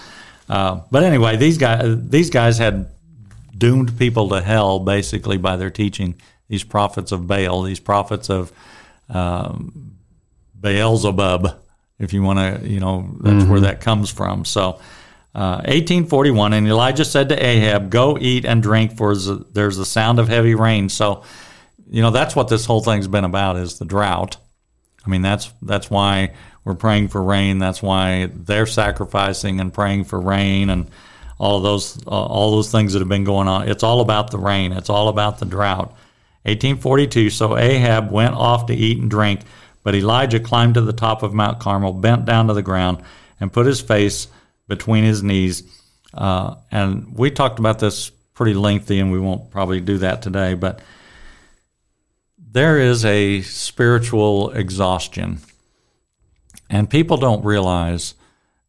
uh, 0.48 0.80
but 0.90 1.02
anyway, 1.02 1.36
these 1.36 1.58
guys 1.58 2.08
these 2.08 2.30
guys 2.30 2.58
had 2.58 2.90
doomed 3.56 3.98
people 3.98 4.30
to 4.30 4.40
hell 4.40 4.80
basically 4.80 5.36
by 5.36 5.56
their 5.56 5.70
teaching 5.70 6.14
these 6.48 6.64
prophets 6.64 7.12
of 7.12 7.28
Baal, 7.28 7.62
these 7.62 7.78
prophets 7.78 8.28
of 8.28 8.52
um, 9.08 9.96
Beelzebub, 10.60 11.60
if 11.98 12.12
you 12.12 12.22
want 12.22 12.38
to, 12.38 12.68
you 12.68 12.80
know, 12.80 13.08
that's 13.20 13.42
mm-hmm. 13.44 13.50
where 13.50 13.60
that 13.60 13.80
comes 13.80 14.10
from. 14.10 14.44
So, 14.44 14.80
uh, 15.32 15.62
1841, 15.66 16.52
and 16.54 16.66
Elijah 16.66 17.04
said 17.04 17.28
to 17.28 17.44
Ahab, 17.44 17.88
Go 17.88 18.18
eat 18.20 18.44
and 18.44 18.62
drink, 18.62 18.96
for 18.96 19.14
there's 19.14 19.76
the 19.76 19.86
sound 19.86 20.18
of 20.18 20.28
heavy 20.28 20.56
rain. 20.56 20.88
So, 20.88 21.22
you 21.88 22.02
know, 22.02 22.10
that's 22.10 22.34
what 22.34 22.48
this 22.48 22.64
whole 22.64 22.80
thing's 22.80 23.06
been 23.06 23.24
about 23.24 23.56
is 23.56 23.78
the 23.78 23.84
drought. 23.84 24.38
I 25.06 25.10
mean, 25.10 25.22
that's 25.22 25.52
that's 25.62 25.88
why 25.88 26.34
we're 26.64 26.74
praying 26.74 27.08
for 27.08 27.22
rain. 27.22 27.58
That's 27.58 27.80
why 27.80 28.28
they're 28.34 28.66
sacrificing 28.66 29.60
and 29.60 29.72
praying 29.72 30.04
for 30.04 30.20
rain 30.20 30.68
and 30.68 30.90
all 31.38 31.58
of 31.58 31.62
those 31.62 32.04
uh, 32.06 32.10
all 32.10 32.50
those 32.50 32.72
things 32.72 32.92
that 32.92 32.98
have 32.98 33.08
been 33.08 33.24
going 33.24 33.46
on. 33.46 33.68
It's 33.68 33.84
all 33.84 34.00
about 34.00 34.32
the 34.32 34.38
rain. 34.38 34.72
It's 34.72 34.90
all 34.90 35.08
about 35.08 35.38
the 35.38 35.46
drought. 35.46 35.90
1842. 36.42 37.30
So 37.30 37.56
Ahab 37.56 38.10
went 38.10 38.34
off 38.34 38.66
to 38.66 38.74
eat 38.74 38.98
and 38.98 39.10
drink, 39.10 39.42
but 39.84 39.94
Elijah 39.94 40.40
climbed 40.40 40.74
to 40.74 40.80
the 40.80 40.92
top 40.92 41.22
of 41.22 41.34
Mount 41.34 41.60
Carmel, 41.60 41.92
bent 41.92 42.24
down 42.24 42.48
to 42.48 42.54
the 42.54 42.62
ground, 42.62 43.02
and 43.38 43.52
put 43.52 43.66
his 43.66 43.80
face 43.80 44.26
between 44.70 45.02
his 45.02 45.22
knees. 45.22 45.64
Uh, 46.14 46.54
and 46.70 47.18
we 47.18 47.30
talked 47.30 47.58
about 47.58 47.80
this 47.80 48.08
pretty 48.08 48.54
lengthy, 48.54 49.00
and 49.00 49.12
we 49.12 49.18
won't 49.18 49.50
probably 49.50 49.80
do 49.80 49.98
that 49.98 50.22
today. 50.22 50.54
But 50.54 50.80
there 52.38 52.78
is 52.78 53.04
a 53.04 53.42
spiritual 53.42 54.50
exhaustion, 54.52 55.40
and 56.70 56.88
people 56.88 57.18
don't 57.18 57.44
realize 57.44 58.14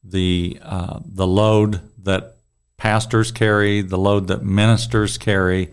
the 0.04 0.60
uh, 0.62 1.00
the 1.06 1.28
load 1.28 1.80
that 2.04 2.36
pastors 2.78 3.32
carry, 3.32 3.82
the 3.82 3.98
load 3.98 4.28
that 4.28 4.44
ministers 4.44 5.20
carry, 5.20 5.70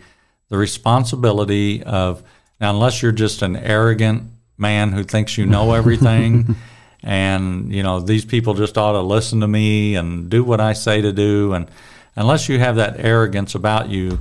the 0.51 0.59
responsibility 0.59 1.83
of 1.83 2.23
now, 2.61 2.71
unless 2.71 3.03
you're 3.03 3.13
just 3.13 3.41
an 3.41 3.57
arrogant 3.57 4.31
man 4.59 4.93
who 4.93 5.05
thinks 5.05 5.39
you 5.39 5.47
know 5.47 5.73
everything. 5.73 6.55
and 7.03 7.73
you 7.73 7.83
know 7.83 8.01
these 8.01 8.25
people 8.25 8.55
just 8.55 8.77
ought 8.77 8.93
to 8.93 9.01
listen 9.01 9.41
to 9.41 9.49
me 9.49 9.95
and 9.95 10.29
do 10.29 10.43
what 10.43 10.61
I 10.61 10.73
say 10.73 11.01
to 11.01 11.13
do. 11.13 11.53
And 11.53 11.71
unless 12.17 12.49
you 12.49 12.59
have 12.59 12.77
that 12.77 12.99
arrogance 12.99 13.55
about 13.55 13.89
you, 13.89 14.19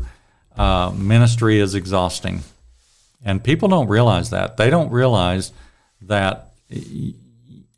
uh, 0.56 0.92
ministry 0.96 1.60
is 1.60 1.76
exhausting, 1.76 2.42
and 3.24 3.44
people 3.44 3.68
don't 3.68 3.88
realize 3.88 4.30
that. 4.30 4.58
They 4.58 4.70
don't 4.70 4.92
realize 4.92 5.52
that. 6.02 6.50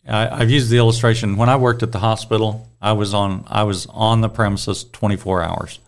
I, 0.07 0.39
have 0.39 0.49
used 0.49 0.71
the 0.71 0.77
illustration 0.77 1.38
when 1.38 1.49
I 1.49 1.55
worked 1.55 1.83
at 1.83 1.91
the 1.91 1.99
hospital. 1.99 2.67
I 2.81 2.93
was 2.93 3.13
on 3.13 3.45
I 3.47 3.63
was 3.63 3.85
on 3.88 4.21
the 4.21 4.29
premises 4.29 4.85
24 4.91 5.43
hours, 5.43 5.79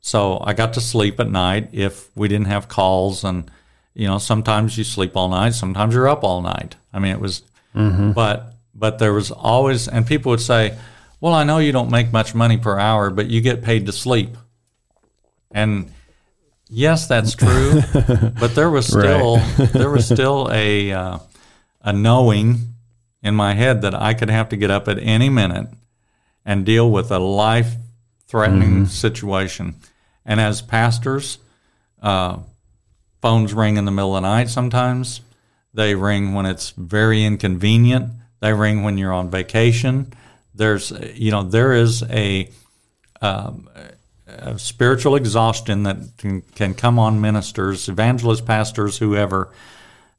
so 0.00 0.38
I 0.42 0.54
got 0.54 0.74
to 0.74 0.80
sleep 0.80 1.18
at 1.18 1.28
night 1.28 1.70
if 1.72 2.08
we 2.16 2.28
didn't 2.28 2.46
have 2.46 2.68
calls 2.68 3.24
and 3.24 3.50
you 3.98 4.06
know, 4.06 4.18
sometimes 4.18 4.78
you 4.78 4.84
sleep 4.84 5.16
all 5.16 5.28
night, 5.28 5.54
sometimes 5.54 5.92
you're 5.92 6.08
up 6.08 6.22
all 6.22 6.40
night. 6.40 6.76
I 6.92 7.00
mean, 7.00 7.10
it 7.10 7.20
was, 7.20 7.42
mm-hmm. 7.74 8.12
but 8.12 8.54
but 8.74 8.98
there 8.98 9.12
was 9.12 9.30
always, 9.30 9.88
and 9.88 10.06
people 10.06 10.30
would 10.30 10.40
say, 10.40 10.76
"Well, 11.20 11.34
I 11.34 11.44
know 11.44 11.58
you 11.58 11.72
don't 11.72 11.90
make 11.90 12.12
much 12.12 12.34
money 12.34 12.58
per 12.58 12.78
hour, 12.78 13.10
but 13.10 13.26
you 13.26 13.40
get 13.40 13.62
paid 13.62 13.86
to 13.86 13.92
sleep." 13.92 14.36
And 15.50 15.92
yes, 16.68 17.06
that's 17.06 17.34
true, 17.34 17.82
but 18.40 18.54
there 18.54 18.70
was 18.70 18.86
still 18.86 19.38
there 19.72 19.90
was 19.90 20.06
still 20.06 20.48
a 20.52 20.92
uh, 20.92 21.18
a 21.82 21.92
knowing 21.92 22.74
in 23.22 23.34
my 23.34 23.54
head 23.54 23.82
that 23.82 23.94
I 23.94 24.14
could 24.14 24.30
have 24.30 24.50
to 24.50 24.56
get 24.56 24.70
up 24.70 24.88
at 24.88 24.98
any 24.98 25.28
minute 25.28 25.68
and 26.44 26.64
deal 26.64 26.90
with 26.90 27.10
a 27.10 27.18
life 27.18 27.74
threatening 28.26 28.70
mm-hmm. 28.70 28.84
situation. 28.84 29.74
And 30.24 30.40
as 30.40 30.62
pastors, 30.62 31.38
uh, 32.00 32.38
Phones 33.20 33.52
ring 33.52 33.76
in 33.76 33.84
the 33.84 33.90
middle 33.90 34.16
of 34.16 34.22
the 34.22 34.28
night 34.28 34.48
sometimes. 34.48 35.20
They 35.74 35.94
ring 35.94 36.34
when 36.34 36.46
it's 36.46 36.70
very 36.70 37.24
inconvenient. 37.24 38.10
They 38.40 38.52
ring 38.52 38.82
when 38.82 38.98
you're 38.98 39.12
on 39.12 39.30
vacation. 39.30 40.12
There's, 40.54 40.92
you 41.14 41.30
know, 41.30 41.42
there 41.42 41.72
is 41.72 42.02
a, 42.04 42.50
um, 43.20 43.68
a 44.26 44.58
spiritual 44.58 45.14
exhaustion 45.14 45.84
that 45.84 45.98
can, 46.18 46.42
can 46.42 46.74
come 46.74 46.98
on 46.98 47.20
ministers, 47.20 47.88
evangelists, 47.88 48.40
pastors, 48.40 48.98
whoever, 48.98 49.52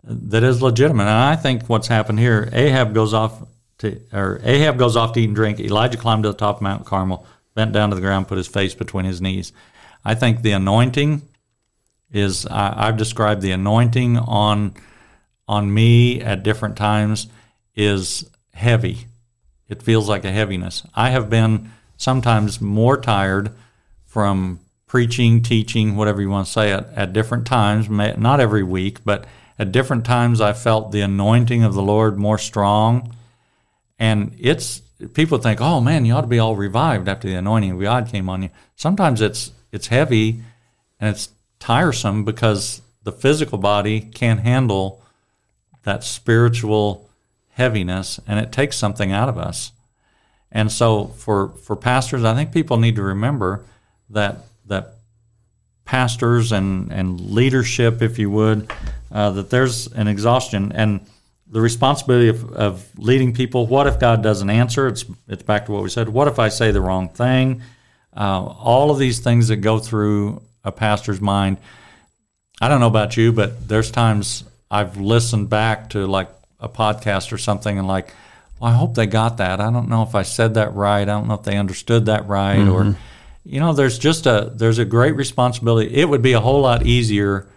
that 0.03 0.43
is 0.43 0.61
legitimate. 0.61 1.03
And 1.03 1.11
I 1.11 1.35
think 1.35 1.67
what's 1.67 1.87
happened 1.87 2.19
here, 2.19 2.49
Ahab 2.53 2.93
goes 2.93 3.13
off 3.13 3.45
to, 3.79 3.99
or 4.13 4.39
Ahab 4.43 4.77
goes 4.77 4.95
off 4.95 5.13
to 5.13 5.21
eat 5.21 5.25
and 5.25 5.35
drink. 5.35 5.59
Elijah 5.59 5.97
climbed 5.97 6.23
to 6.23 6.29
the 6.29 6.37
top 6.37 6.57
of 6.57 6.61
Mount 6.61 6.85
Carmel, 6.85 7.25
bent 7.55 7.73
down 7.73 7.89
to 7.89 7.95
the 7.95 8.01
ground, 8.01 8.27
put 8.27 8.37
his 8.37 8.47
face 8.47 8.73
between 8.73 9.05
his 9.05 9.21
knees. 9.21 9.51
I 10.05 10.15
think 10.15 10.41
the 10.41 10.51
anointing 10.51 11.21
is 12.11 12.45
I, 12.45 12.87
I've 12.87 12.97
described 12.97 13.41
the 13.41 13.51
anointing 13.51 14.17
on 14.17 14.73
on 15.49 15.73
me 15.73 16.21
at 16.21 16.43
different 16.43 16.77
times 16.77 17.27
is 17.75 18.29
heavy. 18.53 19.07
It 19.67 19.81
feels 19.81 20.07
like 20.07 20.23
a 20.23 20.31
heaviness. 20.31 20.83
I 20.93 21.09
have 21.09 21.27
been 21.27 21.71
sometimes 21.97 22.61
more 22.61 22.95
tired 22.97 23.51
from 24.05 24.59
preaching, 24.85 25.41
teaching, 25.41 25.95
whatever 25.95 26.21
you 26.21 26.29
want 26.29 26.45
to 26.45 26.53
say 26.53 26.71
it, 26.71 26.85
at 26.95 27.13
different 27.13 27.47
times, 27.47 27.89
not 27.89 28.39
every 28.39 28.61
week, 28.61 29.03
but 29.03 29.25
at 29.57 29.71
different 29.71 30.05
times 30.05 30.39
I 30.39 30.53
felt 30.53 30.91
the 30.91 31.01
anointing 31.01 31.63
of 31.63 31.73
the 31.73 31.81
Lord 31.81 32.17
more 32.17 32.37
strong. 32.37 33.15
And 33.97 34.35
it's 34.39 34.81
people 35.13 35.39
think, 35.39 35.61
oh 35.61 35.81
man, 35.81 36.05
you 36.05 36.13
ought 36.13 36.21
to 36.21 36.27
be 36.27 36.39
all 36.39 36.55
revived 36.55 37.07
after 37.07 37.27
the 37.27 37.35
anointing 37.35 37.71
of 37.71 37.81
God 37.81 38.07
came 38.07 38.29
on 38.29 38.43
you. 38.43 38.49
Sometimes 38.75 39.19
it's 39.19 39.51
it's 39.71 39.87
heavy 39.87 40.41
and 40.99 41.09
it's 41.09 41.29
tiresome 41.57 42.23
because 42.23 42.81
the 43.03 43.11
physical 43.11 43.57
body 43.57 43.99
can't 43.99 44.41
handle 44.41 45.03
that 45.83 46.03
spiritual 46.03 47.09
heaviness 47.49 48.19
and 48.27 48.39
it 48.39 48.51
takes 48.51 48.77
something 48.77 49.11
out 49.11 49.29
of 49.29 49.37
us. 49.37 49.71
And 50.51 50.71
so 50.71 51.07
for 51.07 51.49
for 51.49 51.75
pastors, 51.75 52.23
I 52.23 52.33
think 52.33 52.51
people 52.51 52.77
need 52.77 52.95
to 52.95 53.03
remember 53.03 53.65
that 54.09 54.45
that 54.65 54.95
pastors 55.85 56.51
and 56.51 56.91
and 56.91 57.19
leadership, 57.19 58.01
if 58.01 58.17
you 58.17 58.29
would, 58.31 58.71
uh, 59.11 59.31
that 59.31 59.49
there's 59.49 59.87
an 59.87 60.07
exhaustion 60.07 60.71
and 60.71 61.01
the 61.51 61.61
responsibility 61.61 62.29
of, 62.29 62.51
of 62.53 62.87
leading 62.97 63.33
people. 63.33 63.65
What 63.65 63.87
if 63.87 63.99
God 63.99 64.23
doesn't 64.23 64.49
answer? 64.49 64.87
It's 64.87 65.05
it's 65.27 65.43
back 65.43 65.65
to 65.65 65.71
what 65.71 65.83
we 65.83 65.89
said. 65.89 66.09
What 66.09 66.27
if 66.27 66.39
I 66.39 66.49
say 66.49 66.71
the 66.71 66.81
wrong 66.81 67.09
thing? 67.09 67.61
Uh, 68.15 68.43
all 68.43 68.89
of 68.89 68.97
these 68.97 69.19
things 69.19 69.49
that 69.49 69.57
go 69.57 69.79
through 69.79 70.41
a 70.63 70.71
pastor's 70.71 71.21
mind. 71.21 71.57
I 72.61 72.67
don't 72.67 72.79
know 72.79 72.87
about 72.87 73.15
you, 73.15 73.31
but 73.31 73.67
there's 73.67 73.91
times 73.91 74.43
I've 74.71 74.97
listened 74.97 75.49
back 75.49 75.89
to 75.91 76.05
like 76.05 76.29
a 76.59 76.69
podcast 76.69 77.31
or 77.31 77.37
something 77.37 77.77
and 77.77 77.87
like, 77.87 78.13
well, 78.59 78.71
I 78.71 78.75
hope 78.75 78.95
they 78.95 79.07
got 79.07 79.37
that. 79.37 79.59
I 79.59 79.71
don't 79.71 79.89
know 79.89 80.03
if 80.03 80.15
I 80.15 80.23
said 80.23 80.55
that 80.55 80.73
right. 80.73 81.01
I 81.01 81.05
don't 81.05 81.27
know 81.27 81.35
if 81.35 81.43
they 81.43 81.57
understood 81.57 82.05
that 82.07 82.27
right 82.27 82.59
mm-hmm. 82.59 82.91
or 82.91 82.95
you 83.49 83.59
know, 83.59 83.73
there's 83.73 83.97
just 83.97 84.27
a 84.27 84.51
there's 84.53 84.77
a 84.77 84.85
great 84.85 85.15
responsibility. 85.15 85.93
It 85.95 86.07
would 86.07 86.21
be 86.21 86.33
a 86.33 86.39
whole 86.39 86.61
lot 86.61 86.85
easier 86.85 87.47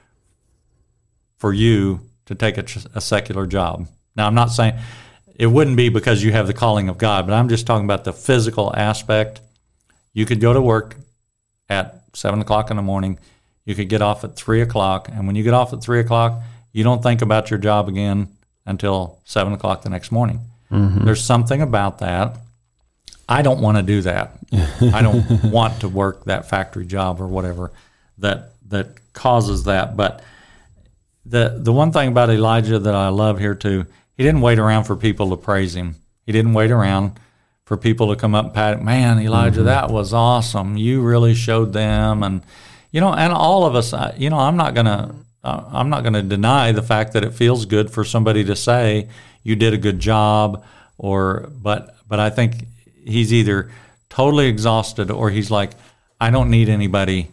for 1.37 1.53
you 1.53 2.01
to 2.27 2.35
take 2.35 2.57
a, 2.57 2.65
a 2.95 3.01
secular 3.01 3.47
job. 3.47 3.87
Now, 4.17 4.27
I'm 4.27 4.35
not 4.35 4.47
saying 4.47 4.79
it 5.35 5.49
wouldn't 5.49 5.77
be 5.77 5.89
because 5.89 6.23
you 6.23 6.33
have 6.33 6.47
the 6.47 6.55
calling 6.55 6.89
of 6.89 6.99
God, 6.99 7.27
but 7.27 7.35
I'm 7.35 7.49
just 7.49 7.67
talking 7.67 7.85
about 7.85 8.05
the 8.05 8.13
physical 8.13 8.75
aspect. 8.75 9.41
You 10.15 10.25
could 10.25 10.41
go 10.41 10.53
to 10.53 10.63
work 10.63 10.97
at 11.69 12.03
seven 12.15 12.41
o'clock 12.41 12.71
in 12.71 12.77
the 12.77 12.83
morning. 12.83 13.19
You 13.65 13.75
could 13.75 13.89
get 13.89 14.03
off 14.03 14.25
at 14.25 14.35
three 14.35 14.63
o'clock, 14.63 15.09
and 15.13 15.27
when 15.27 15.37
you 15.37 15.43
get 15.43 15.55
off 15.55 15.73
at 15.73 15.83
three 15.83 16.01
o'clock, 16.01 16.41
you 16.73 16.85
don't 16.85 17.03
think 17.03 17.23
about 17.23 17.51
your 17.51 17.59
job 17.59 17.89
again 17.89 18.29
until 18.67 19.19
seven 19.25 19.53
o'clock 19.53 19.83
the 19.83 19.91
next 19.91 20.13
morning. 20.13 20.41
Mm-hmm. 20.71 21.05
There's 21.05 21.23
something 21.23 21.61
about 21.61 21.99
that. 21.99 22.37
I 23.29 23.43
don't 23.43 23.61
want 23.61 23.77
to 23.77 23.83
do 23.83 24.03
that. 24.03 24.39
I 24.93 25.03
don't 25.03 25.45
want 25.45 25.81
to 25.81 25.89
work 25.89 26.25
that 26.25 26.49
factory 26.49 26.87
job 26.87 27.21
or 27.21 27.27
whatever 27.27 27.71
that 28.19 28.51
that 28.69 28.89
causes 29.13 29.65
that. 29.65 29.97
But 29.97 30.23
the 31.25 31.57
the 31.59 31.73
one 31.73 31.93
thing 31.93 32.09
about 32.09 32.31
Elijah 32.31 32.79
that 32.79 32.95
I 32.95 33.09
love 33.09 33.39
here 33.39 33.55
too, 33.55 33.87
he 34.17 34.23
didn't 34.23 34.41
wait 34.41 34.59
around 34.59 34.85
for 34.85 34.97
people 34.97 35.31
to 35.31 35.37
praise 35.37 35.75
him. 35.75 35.97
He 36.27 36.33
didn't 36.33 36.55
wait 36.55 36.71
around 36.71 37.19
for 37.65 37.77
people 37.77 38.09
to 38.09 38.21
come 38.21 38.35
up 38.35 38.47
and 38.47 38.55
pat, 38.55 38.83
man, 38.83 39.19
Elijah, 39.19 39.59
mm-hmm. 39.59 39.67
that 39.67 39.91
was 39.91 40.13
awesome. 40.13 40.77
You 40.77 41.01
really 41.01 41.35
showed 41.35 41.73
them, 41.73 42.23
and 42.23 42.43
you 42.91 43.01
know, 43.01 43.13
and 43.13 43.33
all 43.33 43.65
of 43.65 43.75
us, 43.75 43.95
you 44.19 44.31
know, 44.31 44.39
I'm 44.39 44.57
not 44.57 44.75
gonna, 44.75 45.15
I'm 45.45 45.91
not 45.91 46.05
gonna 46.05 46.23
deny 46.23 46.73
the 46.73 46.83
fact 46.83 47.13
that 47.15 47.25
it 47.25 47.35
feels 47.35 47.67
good 47.67 47.91
for 47.91 48.05
somebody 48.05 48.45
to 48.45 48.57
say 48.57 49.09
you 49.43 49.57
did 49.57 49.75
a 49.75 49.79
good 49.79 49.99
job, 49.99 50.65
or 50.99 51.51
but, 51.63 51.97
but 52.09 52.21
I 52.21 52.31
think 52.31 52.67
he's 53.05 53.33
either 53.33 53.71
totally 54.09 54.47
exhausted 54.47 55.11
or 55.11 55.31
he's 55.31 55.51
like, 55.51 55.73
I 56.21 56.31
don't 56.31 56.51
need 56.51 56.69
anybody. 56.69 57.29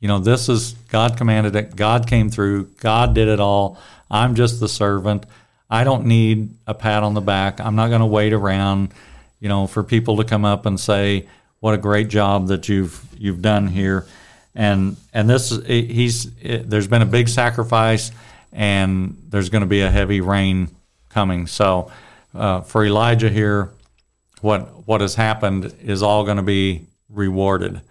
You 0.00 0.08
know, 0.08 0.18
this 0.18 0.48
is 0.48 0.72
God 0.90 1.16
commanded 1.16 1.54
it. 1.56 1.76
God 1.76 2.06
came 2.06 2.30
through. 2.30 2.64
God 2.80 3.14
did 3.14 3.28
it 3.28 3.40
all. 3.40 3.78
I'm 4.10 4.34
just 4.34 4.60
the 4.60 4.68
servant. 4.68 5.26
I 5.70 5.84
don't 5.84 6.06
need 6.06 6.50
a 6.66 6.74
pat 6.74 7.02
on 7.02 7.14
the 7.14 7.20
back. 7.20 7.60
I'm 7.60 7.76
not 7.76 7.88
going 7.88 8.00
to 8.00 8.06
wait 8.06 8.32
around 8.32 8.92
you 9.40 9.48
know, 9.48 9.66
for 9.66 9.82
people 9.82 10.16
to 10.16 10.24
come 10.24 10.44
up 10.44 10.66
and 10.66 10.78
say, 10.78 11.26
"What 11.60 11.74
a 11.74 11.78
great 11.78 12.08
job 12.08 12.48
that 12.48 12.68
you've 12.68 13.04
you've 13.18 13.42
done 13.42 13.68
here," 13.68 14.06
and 14.56 14.96
and 15.12 15.28
this 15.28 15.50
he's 15.66 16.34
there's 16.40 16.88
been 16.88 17.02
a 17.02 17.06
big 17.06 17.28
sacrifice, 17.28 18.10
and 18.52 19.16
there's 19.28 19.50
going 19.50 19.60
to 19.60 19.68
be 19.68 19.82
a 19.82 19.90
heavy 19.90 20.20
rain 20.20 20.68
coming. 21.10 21.46
So 21.46 21.92
uh, 22.34 22.62
for 22.62 22.84
Elijah 22.84 23.28
here, 23.28 23.70
what 24.40 24.88
what 24.88 25.02
has 25.02 25.14
happened 25.14 25.74
is 25.82 26.02
all 26.02 26.24
going 26.24 26.38
to 26.38 26.42
be 26.42 26.86
rewarded, 27.10 27.82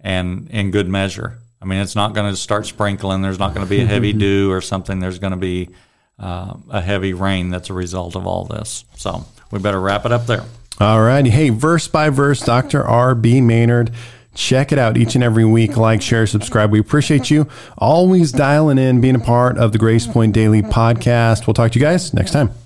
and 0.00 0.50
in 0.50 0.72
good 0.72 0.88
measure. 0.88 1.38
I 1.62 1.64
mean, 1.64 1.78
it's 1.78 1.94
not 1.94 2.12
going 2.12 2.28
to 2.28 2.36
start 2.36 2.66
sprinkling. 2.66 3.22
There's 3.22 3.38
not 3.38 3.54
going 3.54 3.64
to 3.64 3.70
be 3.70 3.82
a 3.82 3.86
heavy 3.86 4.12
dew 4.24 4.50
or 4.50 4.60
something. 4.60 4.98
There's 4.98 5.20
going 5.20 5.30
to 5.30 5.36
be 5.36 5.68
uh, 6.18 6.54
a 6.68 6.80
heavy 6.80 7.14
rain 7.14 7.50
that's 7.50 7.70
a 7.70 7.72
result 7.72 8.16
of 8.16 8.26
all 8.26 8.44
this. 8.44 8.84
So 8.96 9.24
we 9.52 9.60
better 9.60 9.80
wrap 9.80 10.04
it 10.04 10.10
up 10.10 10.26
there. 10.26 10.44
All 10.80 11.00
right. 11.00 11.24
Hey, 11.24 11.50
verse 11.50 11.86
by 11.86 12.10
verse, 12.10 12.40
Dr. 12.40 12.84
R.B. 12.84 13.40
Maynard. 13.40 13.92
Check 14.34 14.72
it 14.72 14.78
out 14.78 14.96
each 14.96 15.14
and 15.14 15.22
every 15.22 15.44
week. 15.44 15.76
Like, 15.76 16.00
share, 16.00 16.26
subscribe. 16.26 16.70
We 16.70 16.78
appreciate 16.78 17.30
you 17.30 17.48
always 17.76 18.32
dialing 18.32 18.78
in, 18.78 19.00
being 19.00 19.16
a 19.16 19.20
part 19.20 19.58
of 19.58 19.72
the 19.72 19.78
Grace 19.78 20.06
Point 20.06 20.32
Daily 20.32 20.62
podcast. 20.62 21.46
We'll 21.46 21.54
talk 21.54 21.72
to 21.72 21.78
you 21.78 21.84
guys 21.84 22.14
next 22.14 22.32
time. 22.32 22.61